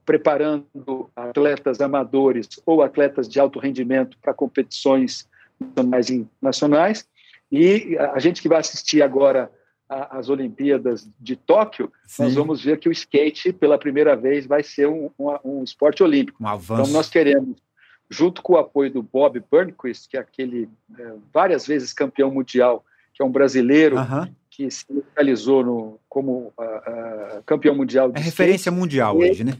[0.04, 7.08] preparando atletas amadores ou atletas de alto rendimento para competições nacionais e nacionais.
[7.50, 9.50] E a gente que vai assistir agora
[9.88, 12.24] às Olimpíadas de Tóquio, Sim.
[12.24, 16.02] nós vamos ver que o skate, pela primeira vez, vai ser um, um, um esporte
[16.02, 16.42] olímpico.
[16.42, 16.82] Um avanço.
[16.82, 17.56] Então, nós queremos
[18.10, 22.84] junto com o apoio do Bob Burnquist, que é aquele é, várias vezes campeão mundial,
[23.12, 23.96] que é um brasileiro
[24.50, 24.86] que se
[25.16, 29.54] realizou no, como uh, uh, campeão mundial de É referência mundial ele, hoje, né?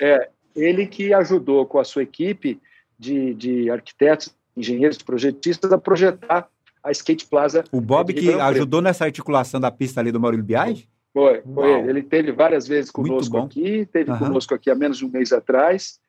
[0.00, 2.60] É, ele que ajudou com a sua equipe
[2.98, 6.48] de, de arquitetos, engenheiros, projetistas a projetar
[6.82, 7.64] a Skate Plaza.
[7.70, 10.88] O Bob que ajudou nessa articulação da pista ali do Maurílio Biagi?
[11.12, 11.90] Foi, foi ele.
[11.90, 14.18] Ele teve várias vezes conosco aqui, teve uhum.
[14.18, 16.00] conosco aqui há menos de um mês atrás.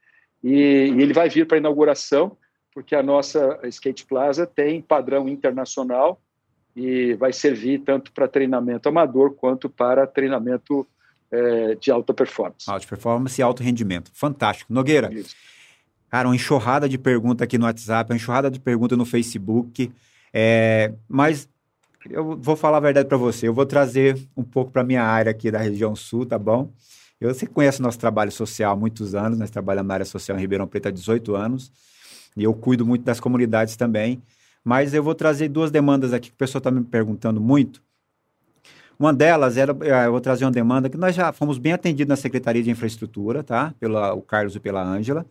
[0.43, 2.35] E, e ele vai vir para a inauguração,
[2.73, 6.21] porque a nossa Skate Plaza tem padrão internacional
[6.75, 10.85] e vai servir tanto para treinamento amador quanto para treinamento
[11.31, 12.69] é, de alta performance.
[12.69, 14.11] Alta performance e alto rendimento.
[14.13, 14.73] Fantástico.
[14.73, 15.35] Nogueira, Isso.
[16.09, 19.91] cara, uma enxurrada de perguntas aqui no WhatsApp, uma enxurrada de perguntas no Facebook.
[20.33, 21.47] É, mas
[22.09, 23.47] eu vou falar a verdade para você.
[23.47, 26.71] Eu vou trazer um pouco para minha área aqui da região sul, tá bom?
[27.23, 30.37] Eu, você conhece o nosso trabalho social há muitos anos, nós trabalhamos na área social
[30.37, 31.71] em Ribeirão Preto há 18 anos,
[32.35, 34.21] e eu cuido muito das comunidades também.
[34.63, 37.81] Mas eu vou trazer duas demandas aqui que o pessoal está me perguntando muito.
[38.97, 42.09] Uma delas era, eh, eu vou trazer uma demanda que nós já fomos bem atendidos
[42.09, 43.73] na Secretaria de Infraestrutura, tá?
[43.79, 45.25] Pela o Carlos e pela Ângela.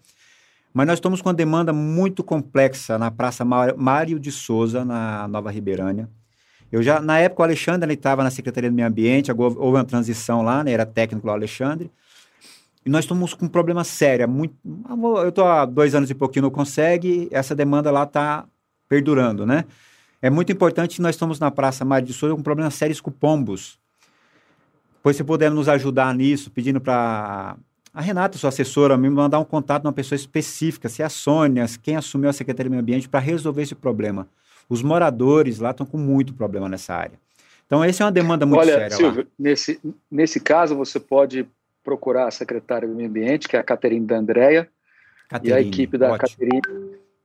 [0.74, 5.50] Mas nós estamos com uma demanda muito complexa na Praça Mário de Souza, na Nova
[5.50, 6.08] Ribeirância.
[6.72, 10.40] Eu já, na época, o Alexandre estava na Secretaria do Meio Ambiente, houve uma transição
[10.40, 10.72] lá, né?
[10.72, 11.90] Era técnico lá, o Alexandre.
[12.84, 14.26] E nós estamos com um problema sério.
[14.26, 14.56] Muito,
[15.22, 18.46] eu estou há dois anos e pouquinho, não consegue, essa demanda lá está
[18.88, 19.66] perdurando, né?
[20.22, 23.78] É muito importante nós estamos na Praça Mário de Souza com problemas sérios com pombos.
[25.02, 27.56] Pois se puder nos ajudar nisso, pedindo para
[27.92, 31.10] a Renata, sua assessora, me mandar um contato de uma pessoa específica, se é a
[31.10, 34.26] Sônia, quem assumiu a Secretaria do Meio Ambiente, para resolver esse problema.
[34.72, 37.20] Os moradores lá estão com muito problema nessa área.
[37.66, 38.96] Então, essa é uma demanda muito Olha, séria.
[38.96, 39.28] Silvio, lá.
[39.38, 39.78] Nesse,
[40.10, 41.46] nesse caso, você pode
[41.84, 44.66] procurar a secretária do Meio Ambiente, que é a Caterine da Andréia,
[45.42, 46.62] e a equipe da Caterine.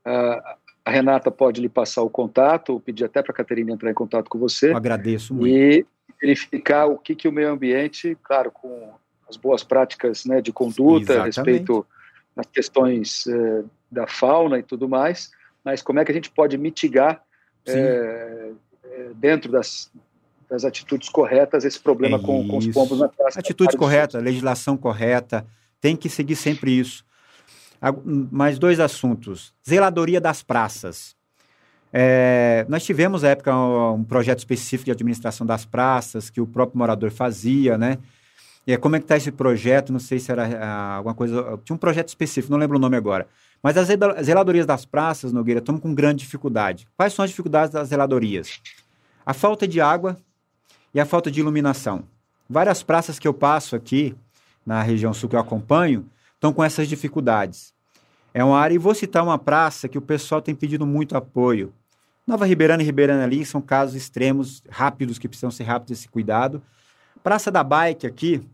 [0.04, 3.92] A, a Renata pode lhe passar o contato, ou pedir até para a Caterine entrar
[3.92, 4.72] em contato com você.
[4.72, 5.48] Eu agradeço muito.
[5.48, 5.86] E
[6.20, 8.92] verificar o que, que o meio ambiente, claro, com
[9.30, 11.40] as boas práticas né, de conduta, Exatamente.
[11.40, 11.88] a respeito
[12.36, 15.32] das questões eh, da fauna e tudo mais,
[15.64, 17.22] mas como é que a gente pode mitigar
[17.75, 18.51] é,
[18.84, 19.91] é, dentro das,
[20.49, 23.39] das atitudes corretas, esse problema com, com, os pombos na praça.
[23.39, 25.45] Atitude correta, legislação correta,
[25.82, 27.06] tem que seguir sempre isso.
[28.03, 29.53] Mais dois assuntos.
[29.67, 31.15] Zeladoria das praças.
[31.93, 36.77] É, nós tivemos, na época, um projeto específico de administração das praças, que o próprio
[36.77, 37.97] morador fazia, né?
[38.65, 39.93] E como é que está esse projeto?
[39.93, 41.58] Não sei se era ah, alguma coisa...
[41.63, 43.25] Tinha um projeto específico, não lembro o nome agora.
[43.62, 43.88] Mas as
[44.24, 46.88] zeladorias das praças, Nogueira, estão com grande dificuldade.
[46.96, 48.62] Quais são as dificuldades das zeladorias?
[49.26, 50.17] A falta de água
[50.93, 52.04] e a falta de iluminação.
[52.50, 54.15] Várias praças que eu passo aqui,
[54.65, 57.74] na região sul que eu acompanho, estão com essas dificuldades.
[58.34, 61.74] É uma área, e vou citar uma praça que o pessoal tem pedido muito apoio.
[62.26, 66.62] Nova Ribeirana e Ribeirana ali são casos extremos, rápidos, que precisam ser rápidos esse cuidado.
[67.24, 68.48] Praça da Bike aqui,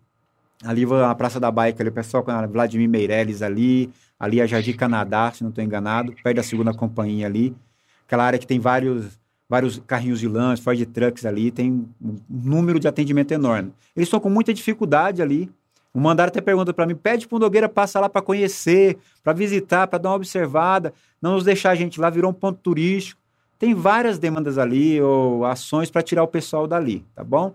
[0.64, 4.46] ali a Praça da Bike, ali, o pessoal com a Vladimir Meirelles ali, ali a
[4.46, 7.56] Jardim Canadá, se não estou enganado, perto da segunda companhia ali.
[8.06, 12.80] Aquela área que tem vários, vários carrinhos de lanche, Ford Trucks ali, tem um número
[12.80, 13.74] de atendimento enorme.
[13.96, 15.50] Eles estão com muita dificuldade ali,
[15.94, 19.32] o mandaram até pergunta para mim: pede para o Nogueira passar lá para conhecer, para
[19.32, 23.22] visitar, para dar uma observada, não nos deixar a gente lá, virou um ponto turístico.
[23.60, 27.54] Tem várias demandas ali, ou ações para tirar o pessoal dali, tá bom?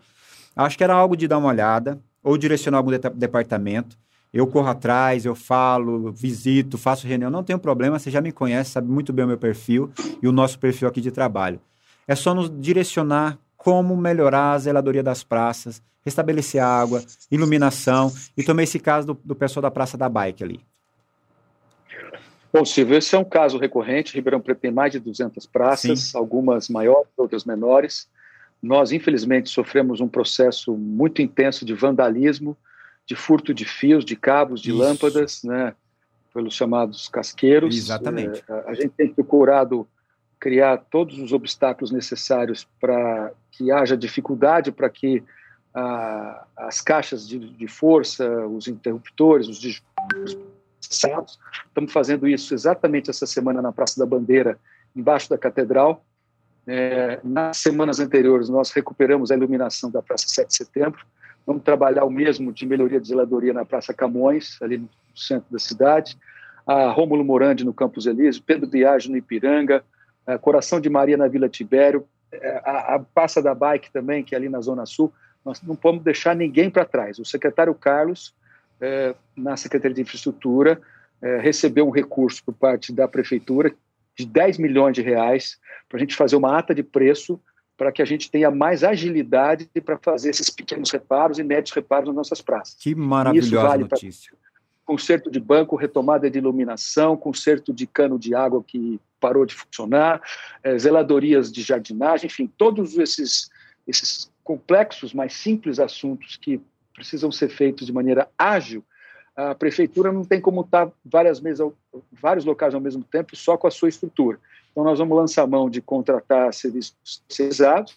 [0.54, 3.96] Acho que era algo de dar uma olhada, ou direcionar algum de departamento.
[4.30, 8.72] Eu corro atrás, eu falo, visito, faço reunião, não tem problema, você já me conhece,
[8.72, 9.90] sabe muito bem o meu perfil
[10.22, 11.58] e o nosso perfil aqui de trabalho.
[12.06, 18.64] É só nos direcionar como melhorar a zeladoria das praças, restabelecer água, iluminação, e tomei
[18.64, 20.60] esse caso do, do pessoal da Praça da Bike ali.
[22.52, 24.14] Bom, Silvio, esse é um caso recorrente.
[24.14, 26.18] Ribeirão Preto tem mais de 200 praças, Sim.
[26.18, 28.06] algumas maiores, outras menores.
[28.62, 32.56] Nós, infelizmente, sofremos um processo muito intenso de vandalismo,
[33.06, 34.78] de furto de fios, de cabos, de Isso.
[34.78, 35.74] lâmpadas, né,
[36.34, 37.76] pelos chamados casqueiros.
[37.76, 38.42] Exatamente.
[38.48, 39.86] É, a gente tem procurado
[40.38, 45.22] criar todos os obstáculos necessários para que haja dificuldade para que
[45.74, 49.82] a, as caixas de, de, força, os interruptores, os
[50.80, 54.58] Estamos fazendo isso exatamente essa semana na Praça da Bandeira,
[54.96, 56.04] embaixo da Catedral.
[56.70, 61.00] É, nas semanas anteriores, nós recuperamos a iluminação da Praça 7 de Setembro.
[61.46, 65.58] Vamos trabalhar o mesmo de melhoria de zeladoria na Praça Camões, ali no centro da
[65.58, 66.18] cidade.
[66.66, 69.82] A Rômulo Morandi no Campos Elísio, Pedro Diage no Ipiranga,
[70.42, 74.38] Coração de Maria na Vila Tibério, é, a, a Praça da Bike também, que é
[74.38, 75.10] ali na Zona Sul.
[75.42, 77.18] Nós não podemos deixar ninguém para trás.
[77.18, 78.34] O secretário Carlos,
[78.78, 80.78] é, na Secretaria de Infraestrutura,
[81.22, 83.74] é, recebeu um recurso por parte da Prefeitura
[84.18, 87.40] de 10 milhões de reais para a gente fazer uma ata de preço
[87.76, 92.08] para que a gente tenha mais agilidade para fazer esses pequenos reparos e médios reparos
[92.08, 92.74] nas nossas praças.
[92.74, 94.32] Que maravilhosa vale notícia.
[94.84, 100.20] Conserto de banco, retomada de iluminação, conserto de cano de água que parou de funcionar,
[100.62, 103.48] é, zeladorias de jardinagem, enfim, todos esses,
[103.86, 106.60] esses complexos, mais simples assuntos que
[106.92, 108.84] precisam ser feitos de maneira ágil,
[109.38, 111.70] a prefeitura não tem como estar várias mesas,
[112.10, 114.36] vários locais ao mesmo tempo só com a sua estrutura.
[114.72, 117.96] Então nós vamos lançar mão de contratar serviços terceirizados.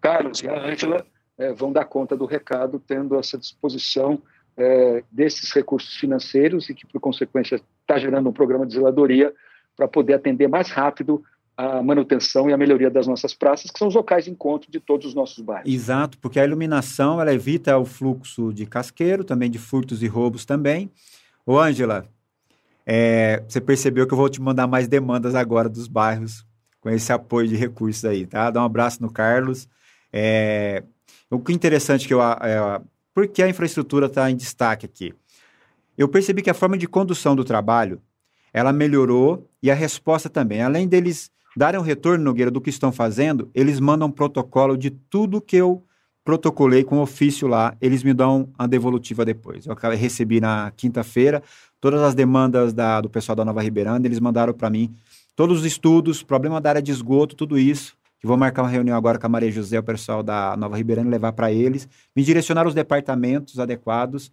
[0.00, 1.06] Carlos e a Ângela
[1.38, 4.20] é, vão dar conta do recado, tendo essa disposição
[4.56, 9.32] é, desses recursos financeiros e que, por consequência, está gerando um programa de zeladoria
[9.76, 11.22] para poder atender mais rápido
[11.56, 14.78] a manutenção e a melhoria das nossas praças, que são os locais de encontro de
[14.78, 15.72] todos os nossos bairros.
[15.72, 20.44] Exato, porque a iluminação ela evita o fluxo de casqueiro, também de furtos e roubos
[20.44, 20.90] também.
[21.46, 22.06] Ô, Ângela,
[22.84, 26.44] é, você percebeu que eu vou te mandar mais demandas agora dos bairros
[26.80, 28.50] com esse apoio de recursos aí, tá?
[28.50, 29.66] Dá um abraço no Carlos.
[30.12, 30.84] É,
[31.30, 32.80] o que é interessante que eu, é,
[33.14, 35.14] por que a infraestrutura está em destaque aqui?
[35.96, 38.00] Eu percebi que a forma de condução do trabalho,
[38.52, 40.62] ela melhorou e a resposta também.
[40.62, 44.90] Além deles darem um retorno, Nogueira, do que estão fazendo, eles mandam um protocolo de
[44.90, 45.82] tudo que eu
[46.24, 49.64] protocolei com ofício lá, eles me dão a devolutiva depois.
[49.64, 51.42] Eu recebi na quinta-feira
[51.80, 54.92] todas as demandas da, do pessoal da Nova Ribeiranda, eles mandaram para mim
[55.36, 58.96] todos os estudos, problema da área de esgoto, tudo isso que vou marcar uma reunião
[58.96, 62.66] agora com a Maria José, o pessoal da Nova Ribeirão, levar para eles, me direcionar
[62.66, 64.32] os departamentos adequados.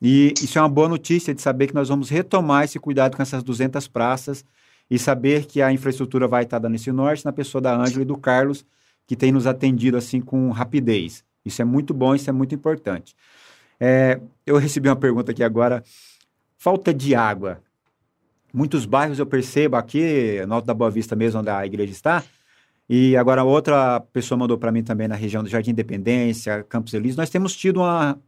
[0.00, 3.22] E isso é uma boa notícia de saber que nós vamos retomar esse cuidado com
[3.22, 4.44] essas 200 praças
[4.90, 8.06] e saber que a infraestrutura vai estar dando esse norte na pessoa da Ângela e
[8.06, 8.64] do Carlos,
[9.06, 11.24] que tem nos atendido assim com rapidez.
[11.44, 13.14] Isso é muito bom, isso é muito importante.
[13.80, 15.82] É, eu recebi uma pergunta aqui agora.
[16.56, 17.62] Falta de água.
[18.52, 22.24] Muitos bairros eu percebo aqui, no Alto da Boa Vista mesmo, onde a igreja está,
[22.88, 27.16] e agora outra pessoa mandou para mim também na região do Jardim Independência, Campos Elíseos.
[27.16, 28.18] Nós temos tido uma,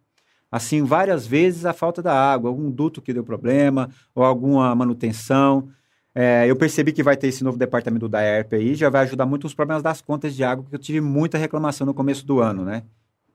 [0.53, 5.71] assim várias vezes a falta da água, algum duto que deu problema ou alguma manutenção.
[6.15, 9.27] É, eu percebi que vai ter esse novo departamento da ERP aí, já vai ajudar
[9.27, 12.41] muito os problemas das contas de água, que eu tive muita reclamação no começo do
[12.41, 12.83] ano, né?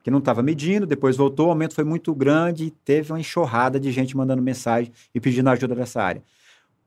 [0.04, 3.80] Que não estava medindo, depois voltou, o aumento foi muito grande e teve uma enxurrada
[3.80, 6.22] de gente mandando mensagem e pedindo ajuda dessa área.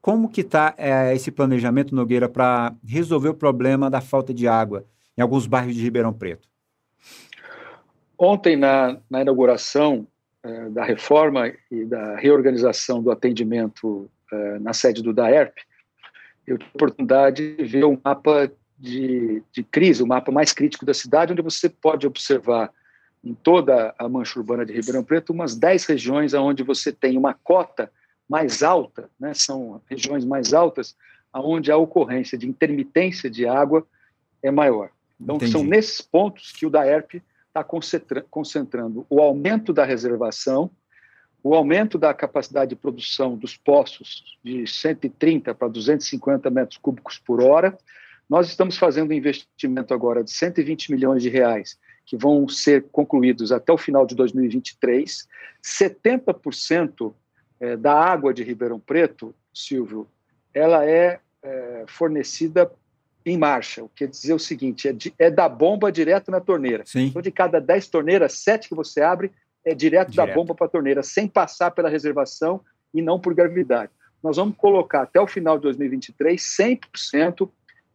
[0.01, 4.85] Como que está é, esse planejamento, Nogueira, para resolver o problema da falta de água
[5.17, 6.47] em alguns bairros de Ribeirão Preto?
[8.17, 10.07] Ontem, na, na inauguração
[10.43, 15.57] é, da reforma e da reorganização do atendimento é, na sede do DAERP,
[16.49, 20.87] eu tive a oportunidade de ver um mapa de, de crise, o mapa mais crítico
[20.87, 22.73] da cidade, onde você pode observar
[23.23, 27.35] em toda a mancha urbana de Ribeirão Preto umas 10 regiões onde você tem uma
[27.35, 27.91] cota
[28.29, 30.95] mais alta, né, são regiões mais altas,
[31.35, 33.87] onde a ocorrência de intermitência de água
[34.43, 34.91] é maior.
[35.21, 35.53] Então, Entendi.
[35.53, 40.71] são nesses pontos que o DAERP está concentra concentrando o aumento da reservação,
[41.43, 47.43] o aumento da capacidade de produção dos poços de 130 para 250 metros cúbicos por
[47.43, 47.77] hora.
[48.29, 53.53] Nós estamos fazendo um investimento agora de 120 milhões de reais, que vão ser concluídos
[53.53, 55.27] até o final de 2023.
[55.63, 57.15] 70%
[57.61, 60.07] é, da água de Ribeirão Preto, Silvio,
[60.53, 62.71] ela é, é fornecida
[63.25, 66.41] em marcha, o que quer dizer o seguinte, é, de, é da bomba direto na
[66.41, 66.85] torneira.
[66.87, 67.07] Sim.
[67.07, 69.31] Então, de cada 10 torneiras, 7 que você abre
[69.65, 70.29] é direto, direto.
[70.29, 72.61] da bomba para a torneira, sem passar pela reservação
[72.93, 73.93] e não por gravidade.
[74.23, 77.49] Nós vamos colocar até o final de 2023 100%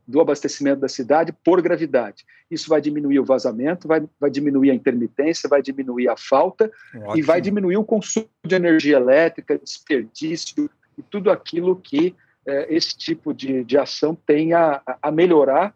[0.07, 2.25] do abastecimento da cidade por gravidade.
[2.51, 7.17] Isso vai diminuir o vazamento, vai, vai diminuir a intermitência, vai diminuir a falta Ótimo.
[7.17, 12.97] e vai diminuir o consumo de energia elétrica, desperdício e tudo aquilo que é, esse
[12.97, 15.73] tipo de, de ação tem a, a melhorar.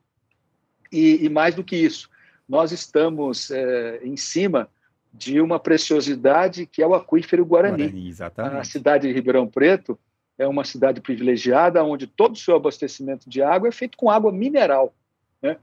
[0.91, 2.09] E, e, mais do que isso,
[2.47, 4.69] nós estamos é, em cima
[5.17, 7.87] de uma preciosidade que é o aquífero Guarani.
[7.87, 9.97] Guarani a cidade de Ribeirão Preto
[10.37, 14.31] é uma cidade privilegiada, onde todo o seu abastecimento de água é feito com água
[14.31, 14.93] mineral.
[15.41, 15.57] Né?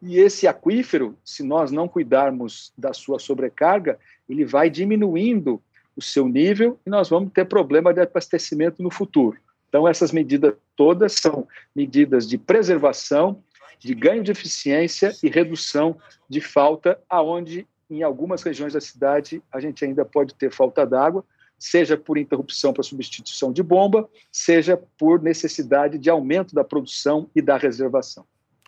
[0.00, 3.98] E esse aquífero, se nós não cuidarmos da sua sobrecarga,
[4.28, 5.60] ele vai diminuindo
[5.96, 9.36] o seu nível e nós vamos ter problema de abastecimento no futuro.
[9.68, 13.42] Então, essas medidas todas são medidas de preservação,
[13.78, 15.96] de ganho de eficiência e redução
[16.28, 21.24] de falta, aonde em algumas regiões da cidade a gente ainda pode ter falta d'água,
[21.58, 27.42] seja por interrupção para substituição de bomba, seja por necessidade de aumento da produção e
[27.42, 28.24] da reservação.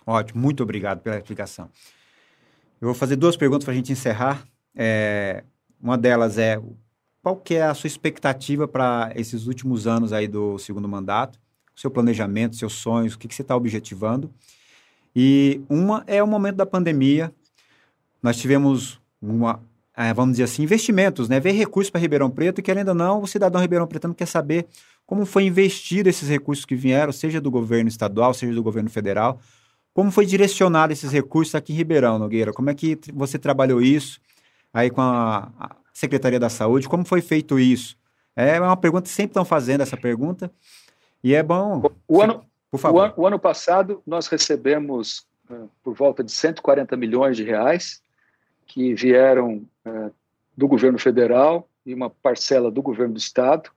[0.07, 1.71] Ótimo, muito obrigado pela explicação.
[2.81, 4.45] Eu vou fazer duas perguntas para a gente encerrar.
[4.75, 5.45] É,
[5.81, 6.61] uma delas é
[7.23, 11.39] qual que é a sua expectativa para esses últimos anos aí do segundo mandato?
[11.77, 14.35] Seu planejamento, seus sonhos, o que, que você está objetivando?
[15.15, 17.33] E uma é o momento da pandemia.
[18.21, 19.61] Nós tivemos uma,
[19.97, 21.39] é, vamos dizer assim, investimentos, né?
[21.39, 24.67] Ver recursos para Ribeirão Preto e, querendo ou não, o cidadão Ribeirão Preto quer saber
[25.07, 29.39] como foi investido esses recursos que vieram, seja do governo estadual, seja do governo federal.
[29.95, 32.53] Como foi direcionado esses recursos aqui em Ribeirão, Nogueira?
[32.53, 34.21] Como é que você trabalhou isso
[34.73, 35.51] aí com a,
[35.93, 36.89] Secretaria da Saúde?
[36.89, 37.97] Como foi feito isso?
[38.35, 40.51] É uma pergunta, sempre estão fazendo essa pergunta.
[41.23, 41.83] E é bom.
[42.09, 42.99] O ano, por favor.
[42.99, 48.02] O ano, o ano passado, nós recebemos uh, por volta de 140 milhões de reais
[48.73, 50.11] que vieram uh,
[50.57, 53.69] do governo federal e uma parcela do governo do estado.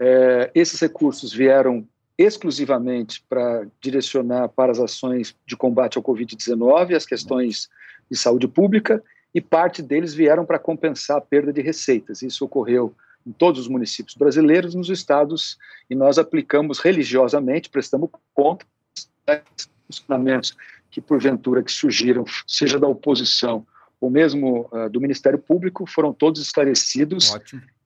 [0.00, 7.04] Uh, esses recursos vieram exclusivamente para direcionar para as ações de combate ao Covid-19, as
[7.04, 7.68] questões
[8.10, 9.02] de saúde pública,
[9.34, 12.22] e parte deles vieram para compensar a perda de receitas.
[12.22, 12.94] Isso ocorreu
[13.26, 15.58] em todos os municípios brasileiros, nos estados,
[15.90, 18.64] e nós aplicamos religiosamente, prestamos conta
[18.96, 20.56] dos funcionamentos
[20.90, 23.66] que porventura que surgiram, seja da oposição
[24.02, 27.36] ou mesmo uh, do Ministério Público, foram todos esclarecidos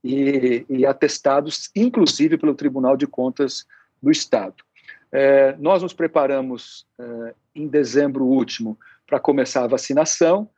[0.02, 3.66] e, e, atestados, inclusive pelo Tribunal de Contas
[4.02, 4.54] do Estado.
[5.12, 10.48] É, nós nos preparamos é, em dezembro último para começar a vacinação,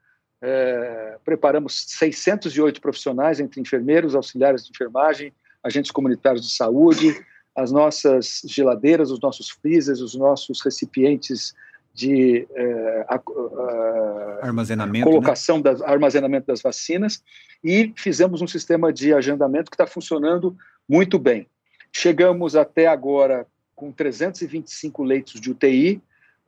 [0.40, 7.20] é, preparamos 608 profissionais, entre enfermeiros, auxiliares de enfermagem, agentes comunitários de saúde,
[7.56, 11.52] as nossas geladeiras, os nossos freezers, os nossos recipientes
[11.95, 15.64] de é, a, a, armazenamento, colocação né?
[15.64, 17.22] das armazenamento das vacinas
[17.62, 20.57] e fizemos um sistema de agendamento que está funcionando
[20.89, 21.49] muito bem.
[21.93, 26.01] Chegamos até agora com 325 leitos de UTI,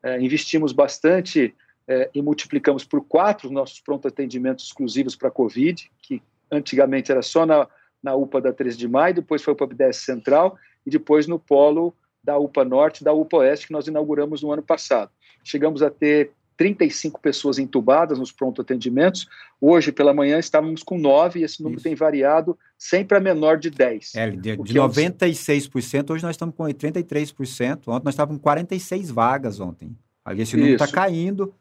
[0.02, 1.54] é, investimos bastante
[1.86, 7.22] é, e multiplicamos por quatro os nossos pronto atendimentos exclusivos para Covid, que antigamente era
[7.22, 7.66] só na,
[8.02, 11.38] na UPA da 13 de maio, depois foi para a UPA Central e depois no
[11.38, 15.10] polo da UPA Norte e da UPA Oeste, que nós inauguramos no ano passado.
[15.42, 19.26] Chegamos a ter 35 pessoas entubadas nos pronto atendimentos.
[19.58, 21.84] Hoje, pela manhã, estávamos com 9 e esse número Isso.
[21.84, 24.14] tem variado sempre a menor de 10.
[24.14, 27.88] É, de, de 96%, é hoje nós estamos com 83%.
[27.88, 29.96] Ontem nós estávamos com 46 vagas ontem.
[30.36, 31.54] Esse número está caindo.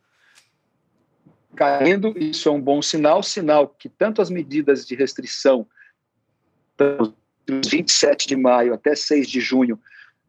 [1.55, 5.65] Caindo, isso é um bom sinal, sinal que tanto as medidas de restrição,
[6.77, 9.79] dos 27 de maio até 6 de junho,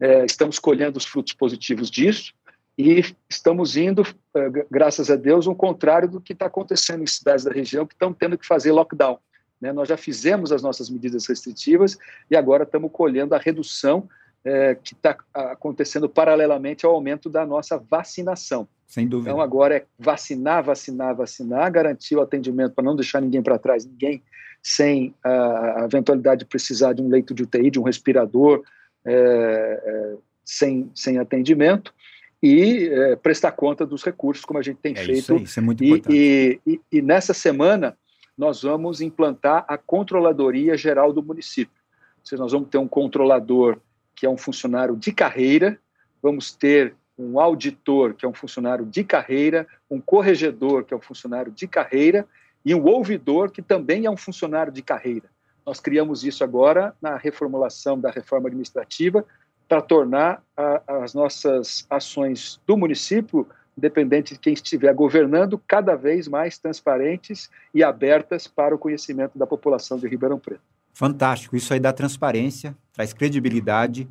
[0.00, 2.32] é, estamos colhendo os frutos positivos disso
[2.78, 4.02] e estamos indo,
[4.34, 7.94] é, graças a Deus, ao contrário do que está acontecendo em cidades da região que
[7.94, 9.18] estão tendo que fazer lockdown.
[9.60, 9.72] Né?
[9.72, 11.98] Nós já fizemos as nossas medidas restritivas
[12.30, 14.08] e agora estamos colhendo a redução
[14.42, 18.66] é, que está acontecendo paralelamente ao aumento da nossa vacinação.
[18.86, 19.30] Sem dúvida.
[19.30, 23.84] Então agora é vacinar, vacinar, vacinar, garantir o atendimento para não deixar ninguém para trás,
[23.84, 24.22] ninguém
[24.62, 28.62] sem a, eventualidade de precisar de um leito de UTI, de um respirador,
[29.04, 31.94] é, é, sem, sem atendimento
[32.42, 35.18] e é, prestar conta dos recursos, como a gente tem é feito.
[35.18, 36.16] Isso, aí, isso é muito e, importante.
[36.16, 37.96] E, e, e, nessa semana
[38.36, 41.74] nós vamos implantar a Controladoria Geral do município.
[42.20, 43.78] Ou seja, nós vamos ter um controlador
[44.14, 45.78] que é um funcionário de carreira,
[46.22, 51.00] vamos ter um auditor, que é um funcionário de carreira, um corregedor, que é um
[51.00, 52.26] funcionário de carreira,
[52.64, 55.28] e um ouvidor, que também é um funcionário de carreira.
[55.64, 59.24] Nós criamos isso agora na reformulação da reforma administrativa
[59.68, 63.46] para tornar a, as nossas ações do município,
[63.78, 69.46] independente de quem estiver governando, cada vez mais transparentes e abertas para o conhecimento da
[69.46, 70.62] população de Ribeirão Preto.
[70.92, 71.56] Fantástico.
[71.56, 74.08] Isso aí dá transparência, traz credibilidade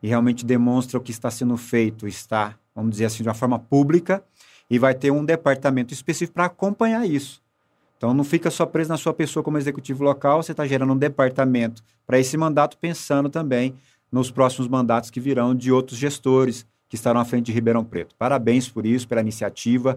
[0.00, 3.58] e realmente demonstra o que está sendo feito, está, vamos dizer assim, de uma forma
[3.58, 4.22] pública
[4.70, 7.41] e vai ter um departamento específico para acompanhar isso.
[8.02, 10.96] Então não fica só preso na sua pessoa como executivo local, você está gerando um
[10.96, 13.74] departamento para esse mandato, pensando também
[14.10, 18.16] nos próximos mandatos que virão de outros gestores que estarão à frente de Ribeirão Preto.
[18.18, 19.96] Parabéns por isso, pela iniciativa.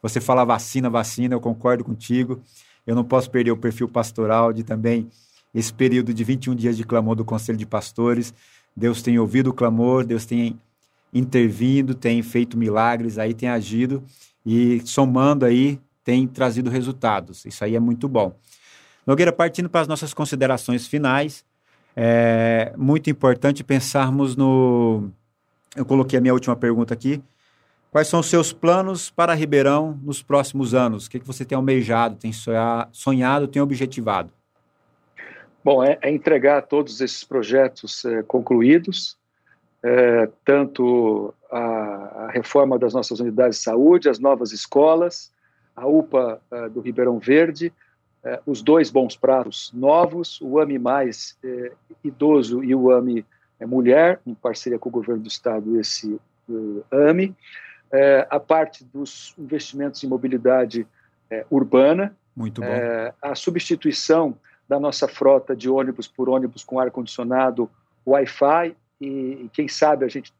[0.00, 2.40] Você fala vacina, vacina, eu concordo contigo.
[2.86, 5.08] Eu não posso perder o perfil pastoral de também
[5.52, 8.32] esse período de 21 dias de clamor do Conselho de Pastores.
[8.76, 10.56] Deus tem ouvido o clamor, Deus tem
[11.12, 14.04] intervindo, tem feito milagres, aí tem agido
[14.46, 15.80] e somando aí
[16.10, 17.44] tem trazido resultados.
[17.44, 18.34] Isso aí é muito bom.
[19.06, 21.44] Nogueira, partindo para as nossas considerações finais,
[21.96, 25.08] é muito importante pensarmos no.
[25.76, 27.22] Eu coloquei a minha última pergunta aqui.
[27.92, 31.06] Quais são os seus planos para Ribeirão nos próximos anos?
[31.06, 32.32] O que, você tem almejado, tem
[32.92, 34.32] sonhado, tem objetivado?
[35.62, 39.16] Bom, é, é entregar todos esses projetos é, concluídos,
[39.82, 45.32] é, tanto a, a, reforma das nossas unidades de saúde, as novas escolas,
[45.80, 47.72] a UPA é, do Ribeirão Verde,
[48.22, 51.72] é, os dois bons pratos novos, o AMI Mais é,
[52.04, 53.24] idoso e o AMI
[53.62, 56.18] Mulher, em parceria com o governo do estado, esse
[56.90, 57.36] AMI,
[58.30, 60.86] a parte dos investimentos em mobilidade
[61.50, 62.66] urbana, muito bom.
[63.20, 64.34] a substituição
[64.66, 67.68] da nossa frota de ônibus por ônibus com ar-condicionado,
[68.06, 70.32] Wi-Fi, e, e, quem sabe a gente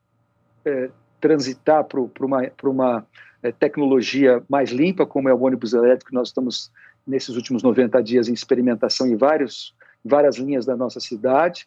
[1.20, 3.06] transitar para uma, uma
[3.42, 6.70] é, tecnologia mais limpa, como é o ônibus elétrico, nós estamos
[7.06, 9.74] nesses últimos 90 dias em experimentação em vários,
[10.04, 11.66] várias linhas da nossa cidade.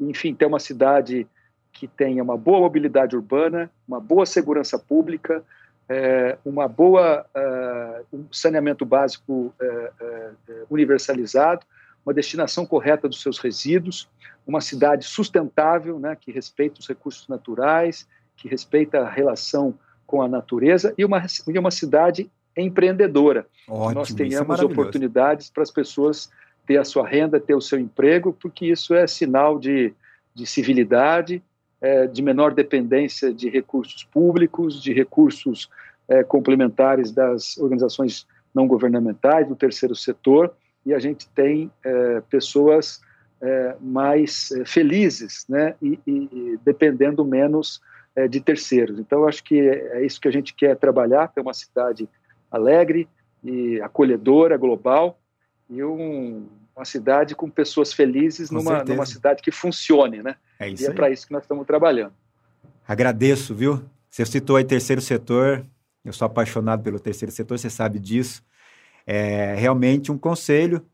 [0.00, 1.26] Enfim, ter uma cidade
[1.72, 5.42] que tenha uma boa mobilidade urbana, uma boa segurança pública,
[5.88, 9.54] é, uma boa uh, um saneamento básico
[10.70, 11.66] universalizado,
[12.04, 14.08] uma destinação correta dos seus resíduos,
[14.46, 18.06] uma cidade sustentável, né, que respeita os recursos naturais,
[18.36, 19.74] que respeita a relação
[20.06, 23.46] com a natureza e uma, e uma cidade empreendedora.
[23.68, 26.30] Ótimo, nós é tenhamos é oportunidades para as pessoas
[26.66, 29.92] ter a sua renda, ter o seu emprego, porque isso é sinal de,
[30.34, 31.42] de civilidade,
[31.80, 35.68] é, de menor dependência de recursos públicos, de recursos
[36.08, 40.54] é, complementares das organizações não governamentais, do terceiro setor,
[40.86, 43.00] e a gente tem é, pessoas
[43.42, 47.82] é, mais felizes, né, e, e, dependendo menos
[48.28, 48.98] de terceiros.
[48.98, 52.08] Então, eu acho que é isso que a gente quer trabalhar, ter uma cidade
[52.50, 53.08] alegre
[53.42, 55.18] e acolhedora, global,
[55.68, 56.46] e um,
[56.76, 60.36] uma cidade com pessoas felizes com numa, numa, cidade que funcione, né?
[60.58, 62.12] É isso e é para isso que nós estamos trabalhando.
[62.86, 63.82] Agradeço, viu?
[64.10, 65.64] Você citou aí terceiro setor,
[66.04, 68.42] eu sou apaixonado pelo terceiro setor, você sabe disso
[69.06, 70.84] é realmente um conselho,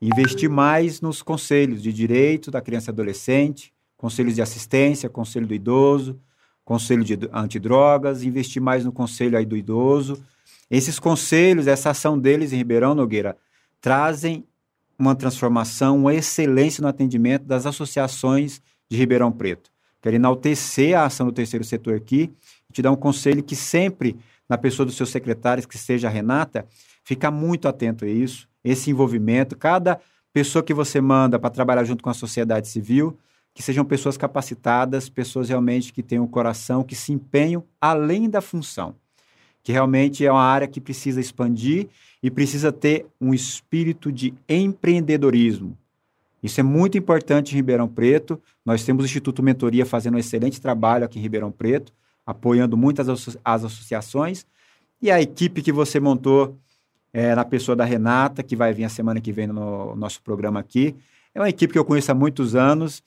[0.00, 5.54] investir mais nos conselhos de direito da criança e adolescente, conselhos de assistência, conselho do
[5.54, 6.20] idoso,
[6.64, 10.22] conselho de antidrogas, investir mais no conselho aí do idoso.
[10.70, 13.36] Esses conselhos, essa ação deles em Ribeirão Nogueira,
[13.80, 14.44] trazem
[14.98, 19.70] uma transformação, uma excelência no atendimento das associações de Ribeirão Preto.
[20.00, 22.32] Quero enaltecer a ação do terceiro setor aqui,
[22.72, 24.16] te dar um conselho que sempre
[24.48, 26.66] na pessoa dos seus secretários, que seja a Renata,
[27.04, 29.56] ficar muito atento a isso, esse envolvimento.
[29.56, 30.00] Cada
[30.32, 33.16] pessoa que você manda para trabalhar junto com a sociedade civil,
[33.54, 38.40] que sejam pessoas capacitadas, pessoas realmente que tenham o coração, que se empenham além da
[38.40, 38.94] função,
[39.62, 41.88] que realmente é uma área que precisa expandir
[42.22, 45.76] e precisa ter um espírito de empreendedorismo.
[46.42, 48.40] Isso é muito importante em Ribeirão Preto.
[48.64, 51.92] Nós temos o Instituto Mentoria fazendo um excelente trabalho aqui em Ribeirão Preto,
[52.26, 54.44] apoiando muitas as associações.
[55.00, 56.56] E a equipe que você montou
[57.12, 60.58] é, na pessoa da Renata, que vai vir a semana que vem no nosso programa
[60.58, 60.96] aqui.
[61.34, 63.02] É uma equipe que eu conheço há muitos anos.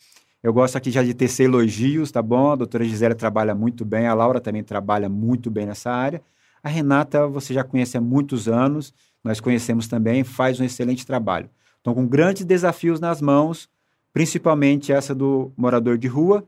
[0.45, 2.51] Eu gosto aqui já de tecer elogios, tá bom?
[2.51, 6.21] A doutora Gisele trabalha muito bem, a Laura também trabalha muito bem nessa área.
[6.61, 8.93] A Renata você já conhece há muitos anos,
[9.23, 11.49] nós conhecemos também, faz um excelente trabalho.
[11.81, 13.67] Então, com grandes desafios nas mãos,
[14.13, 16.47] principalmente essa do morador de rua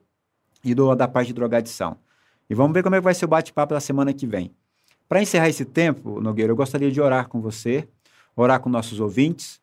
[0.64, 1.98] e do, da parte de drogadição.
[2.48, 4.52] E vamos ver como é que vai ser o bate-papo da semana que vem.
[5.10, 7.88] Para encerrar esse tempo, Nogueira, eu gostaria de orar com você,
[8.36, 9.60] orar com nossos ouvintes,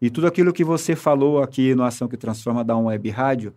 [0.00, 3.54] e tudo aquilo que você falou aqui no Ação que Transforma da Um Web Rádio,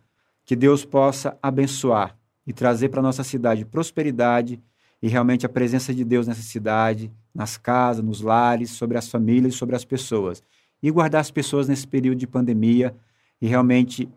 [0.48, 2.16] que Deus possa abençoar
[2.48, 4.62] e trazer para nossa cidade prosperidade
[5.02, 9.56] e realmente a presença de Deus nessa cidade, nas casas, nos lares, sobre as famílias,
[9.56, 10.42] sobre as pessoas.
[10.82, 12.96] E guardar as pessoas nesse período de pandemia
[13.42, 14.10] e realmente,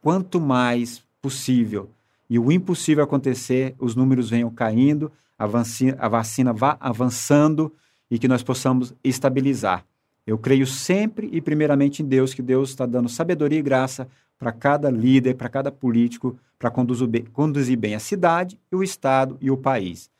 [0.00, 1.90] quanto mais possível
[2.30, 7.72] e o impossível acontecer, os números venham caindo, a vacina, a vacina vá avançando
[8.08, 9.84] e que nós possamos estabilizar.
[10.26, 14.08] Eu creio sempre e primeiramente em Deus, que Deus está dando sabedoria e graça
[14.38, 19.56] para cada líder, para cada político, para conduzir bem, a cidade, o Estado e o
[19.56, 20.10] país.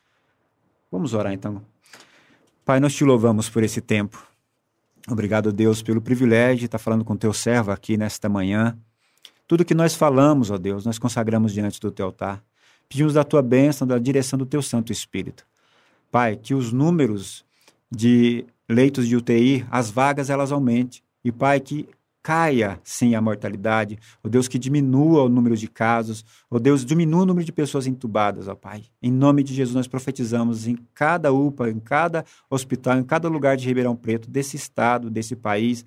[0.91, 1.61] Vamos orar então.
[2.63, 4.25] Pai, nós te louvamos por esse tempo.
[5.07, 8.77] Obrigado, Deus, pelo privilégio de estar falando com teu servo aqui nesta manhã.
[9.47, 12.43] Tudo que nós falamos, ó Deus, nós consagramos diante do teu altar.
[12.89, 15.45] Pedimos da tua bênção, da direção do teu Santo Espírito.
[16.11, 17.45] Pai, que os números
[17.91, 21.01] de leitos de UTI, as vagas, elas aumentem.
[21.23, 21.87] E, Pai, que
[22.25, 27.21] caia sim a mortalidade, ó Deus, que diminua o número de casos, ó Deus, diminua
[27.21, 28.85] o número de pessoas entubadas, ó Pai.
[28.99, 33.55] Em nome de Jesus, nós profetizamos em cada UPA, em cada hospital, em cada lugar
[33.55, 35.85] de Ribeirão Preto, desse estado, desse país,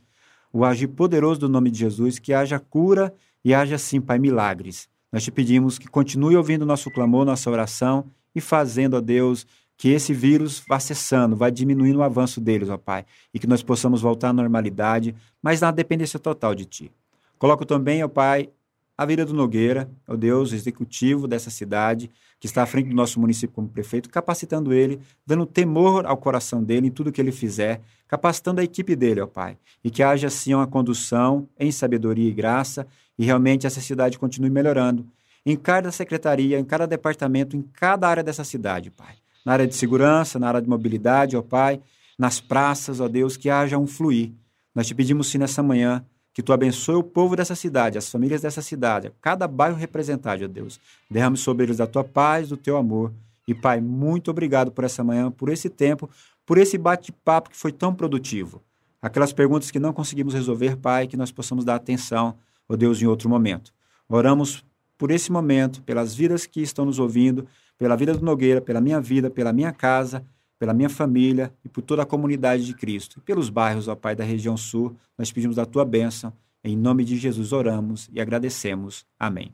[0.53, 3.13] o agir poderoso do nome de Jesus, que haja cura
[3.45, 4.89] e haja sim, Pai, milagres.
[5.11, 9.45] Nós te pedimos que continue ouvindo nosso clamor, nossa oração e fazendo, ó Deus,
[9.79, 13.63] que esse vírus vá cessando, vá diminuindo o avanço deles, ó Pai, e que nós
[13.63, 16.93] possamos voltar à normalidade, mas na dependência total de Ti.
[17.39, 18.51] Coloco também, ó Pai,
[18.99, 22.11] a vida do Nogueira, ó Deus, executivo dessa cidade,
[22.41, 26.63] que está à frente do nosso município como prefeito, capacitando ele, dando temor ao coração
[26.63, 30.27] dele em tudo que ele fizer, capacitando a equipe dele, ó Pai, e que haja
[30.27, 32.85] assim uma condução em sabedoria e graça
[33.17, 35.07] e realmente essa cidade continue melhorando.
[35.47, 39.15] Em cada secretaria, em cada departamento, em cada área dessa cidade, Pai.
[39.49, 41.81] Na área de segurança, na área de mobilidade, ó Pai,
[42.19, 44.31] nas praças, ó Deus, que haja um fluir.
[44.75, 48.43] Nós te pedimos sim nessa manhã que tu abençoe o povo dessa cidade, as famílias
[48.43, 50.79] dessa cidade, cada bairro representado, ó Deus.
[51.11, 53.11] Derrame sobre eles a tua paz, o teu amor.
[53.47, 56.11] E, Pai, muito obrigado por essa manhã, por esse tempo,
[56.45, 58.61] por esse bate-papo que foi tão produtivo.
[59.01, 62.37] Aquelas perguntas que não conseguimos resolver, Pai, que nós possamos dar atenção
[62.69, 63.73] ó Deus, em outro momento.
[64.11, 64.63] Oramos
[64.99, 67.47] por esse momento, pelas vidas que estão nos ouvindo,
[67.79, 70.25] pela vida do Nogueira, pela minha vida, pela minha casa,
[70.59, 73.19] pela minha família e por toda a comunidade de Cristo.
[73.19, 76.33] E pelos bairros, ó Pai, da região sul, nós pedimos a tua bênção.
[76.63, 79.07] Em nome de Jesus oramos e agradecemos.
[79.19, 79.53] Amém.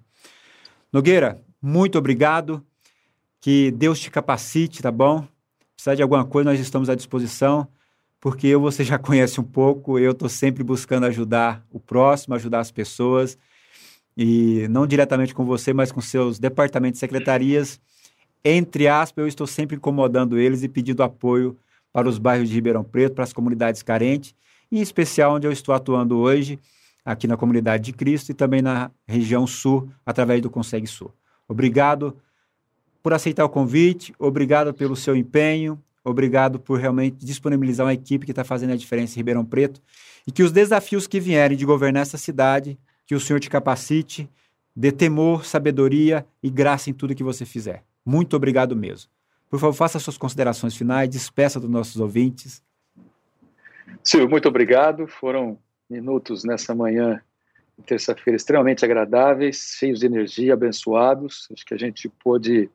[0.93, 2.65] Nogueira, muito obrigado.
[3.41, 5.29] Que Deus te capacite, tá bom?
[5.77, 7.69] Precisar de alguma coisa, nós estamos à disposição
[8.25, 12.61] porque eu você já conhece um pouco, eu estou sempre buscando ajudar o próximo, ajudar
[12.61, 13.37] as pessoas,
[14.17, 17.79] e não diretamente com você, mas com seus departamentos e secretarias.
[18.45, 21.57] Entre aspas, eu estou sempre incomodando eles e pedindo apoio
[21.93, 24.35] para os bairros de Ribeirão Preto, para as comunidades carentes,
[24.71, 26.59] em especial onde eu estou atuando hoje,
[27.05, 31.13] aqui na Comunidade de Cristo e também na região sul, através do Consegue Sul.
[31.49, 32.17] Obrigado
[33.03, 38.33] por aceitar o convite, obrigado pelo seu empenho, Obrigado por realmente disponibilizar uma equipe que
[38.33, 39.81] está fazendo a diferença em Ribeirão Preto.
[40.27, 44.29] E que os desafios que vierem de governar essa cidade, que o Senhor te capacite,
[44.77, 47.83] dê temor, sabedoria e graça em tudo que você fizer.
[48.05, 49.11] Muito obrigado mesmo.
[49.49, 52.63] Por favor, faça suas considerações finais, despeça dos nossos ouvintes.
[54.03, 55.07] Silvio, muito obrigado.
[55.07, 57.21] Foram minutos nessa manhã
[57.79, 61.49] de terça-feira extremamente agradáveis, cheios de energia, abençoados.
[61.53, 62.69] Acho que a gente pôde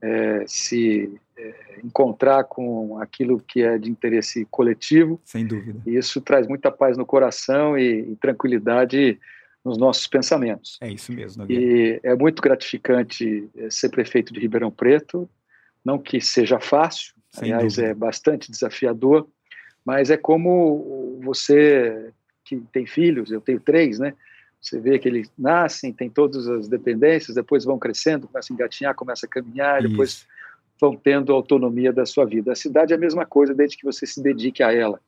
[0.00, 5.20] é, se é, encontrar com aquilo que é de interesse coletivo.
[5.24, 5.80] Sem dúvida.
[5.86, 9.18] E isso traz muita paz no coração e, e tranquilidade
[9.64, 10.78] nos nossos pensamentos.
[10.80, 11.44] É isso mesmo.
[11.50, 15.28] E é muito gratificante é, ser prefeito de Ribeirão Preto,
[15.84, 17.92] não que seja fácil, Sem Aliás, dúvida.
[17.92, 19.28] é bastante desafiador,
[19.84, 22.12] mas é como você
[22.44, 24.14] que tem filhos, eu tenho três, né?
[24.60, 28.94] Você vê que eles nascem, tem todas as dependências, depois vão crescendo, começam a engatinhar,
[28.94, 29.88] começam a caminhar, Isso.
[29.88, 30.26] depois
[30.78, 32.52] vão tendo autonomia da sua vida.
[32.52, 35.00] A cidade é a mesma coisa, desde que você se dedique a ela.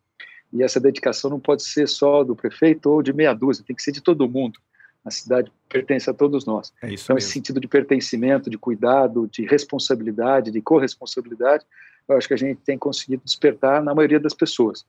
[0.53, 3.83] E essa dedicação não pode ser só do prefeito ou de meia dúzia, tem que
[3.83, 4.61] ser de todo mundo.
[5.05, 6.73] A cidade pertence a todos nós.
[6.83, 7.19] É então, mesmo.
[7.19, 11.65] esse sentido de pertencimento, de cuidado, de responsabilidade, de corresponsabilidade,
[12.09, 14.85] eu acho que a gente tem conseguido despertar na maioria das pessoas.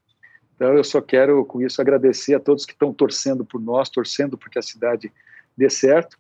[0.56, 4.38] Então, eu só quero, com isso, agradecer a todos que estão torcendo por nós, torcendo
[4.38, 5.12] porque a cidade
[5.58, 6.18] dê certo.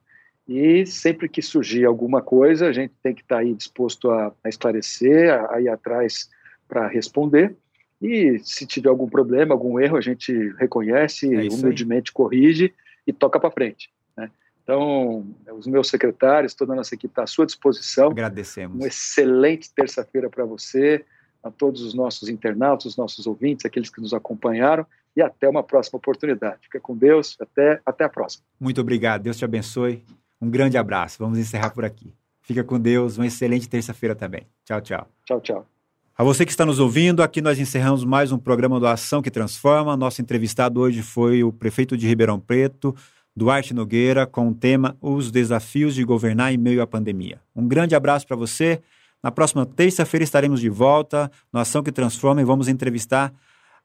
[0.48, 4.50] E sempre que surgir alguma coisa, a gente tem que estar aí disposto a, a
[4.50, 6.30] esclarecer, a, a ir atrás
[6.68, 7.56] para responder.
[8.04, 12.14] E se tiver algum problema, algum erro, a gente reconhece, é humildemente aí.
[12.14, 12.74] corrige
[13.08, 13.89] e toca para frente.
[14.18, 14.30] Né?
[14.62, 15.26] Então,
[15.58, 18.10] os meus secretários, toda a nossa equipe está à sua disposição.
[18.10, 18.76] Agradecemos.
[18.76, 21.06] Uma excelente terça-feira para você,
[21.41, 24.86] a todos os nossos internautas, os nossos ouvintes, aqueles que nos acompanharam,
[25.16, 26.58] e até uma próxima oportunidade.
[26.64, 28.43] Fica com Deus, até, até a próxima.
[28.60, 30.04] Muito obrigado, Deus te abençoe.
[30.41, 31.20] Um grande abraço.
[31.20, 32.14] Vamos encerrar por aqui.
[32.41, 34.45] Fica com Deus, uma excelente terça-feira também.
[34.66, 35.08] Tchau, tchau.
[35.26, 35.72] Tchau, tchau.
[36.16, 39.32] A você que está nos ouvindo, aqui nós encerramos mais um programa do Ação que
[39.32, 39.97] Transforma.
[39.97, 42.95] Nosso entrevistado hoje foi o prefeito de Ribeirão Preto,
[43.36, 47.41] Duarte Nogueira, com o tema Os Desafios de Governar em Meio à Pandemia.
[47.55, 48.80] Um grande abraço para você.
[49.24, 53.34] Na próxima terça-feira estaremos de volta no Ação que Transforma e vamos entrevistar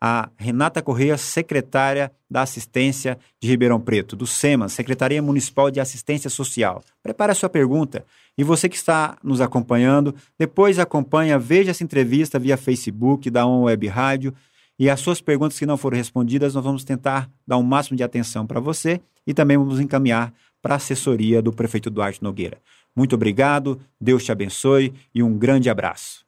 [0.00, 6.30] a Renata Correia, secretária da Assistência de Ribeirão Preto, do SEMA, Secretaria Municipal de Assistência
[6.30, 6.82] Social.
[7.02, 8.04] Prepare a sua pergunta
[8.36, 13.64] e você que está nos acompanhando, depois acompanha, veja essa entrevista via Facebook da On
[13.64, 14.32] Web Rádio
[14.78, 17.96] e as suas perguntas que não foram respondidas, nós vamos tentar dar o um máximo
[17.96, 20.32] de atenção para você e também vamos encaminhar
[20.62, 22.58] para a assessoria do prefeito Duarte Nogueira.
[22.94, 26.27] Muito obrigado, Deus te abençoe e um grande abraço.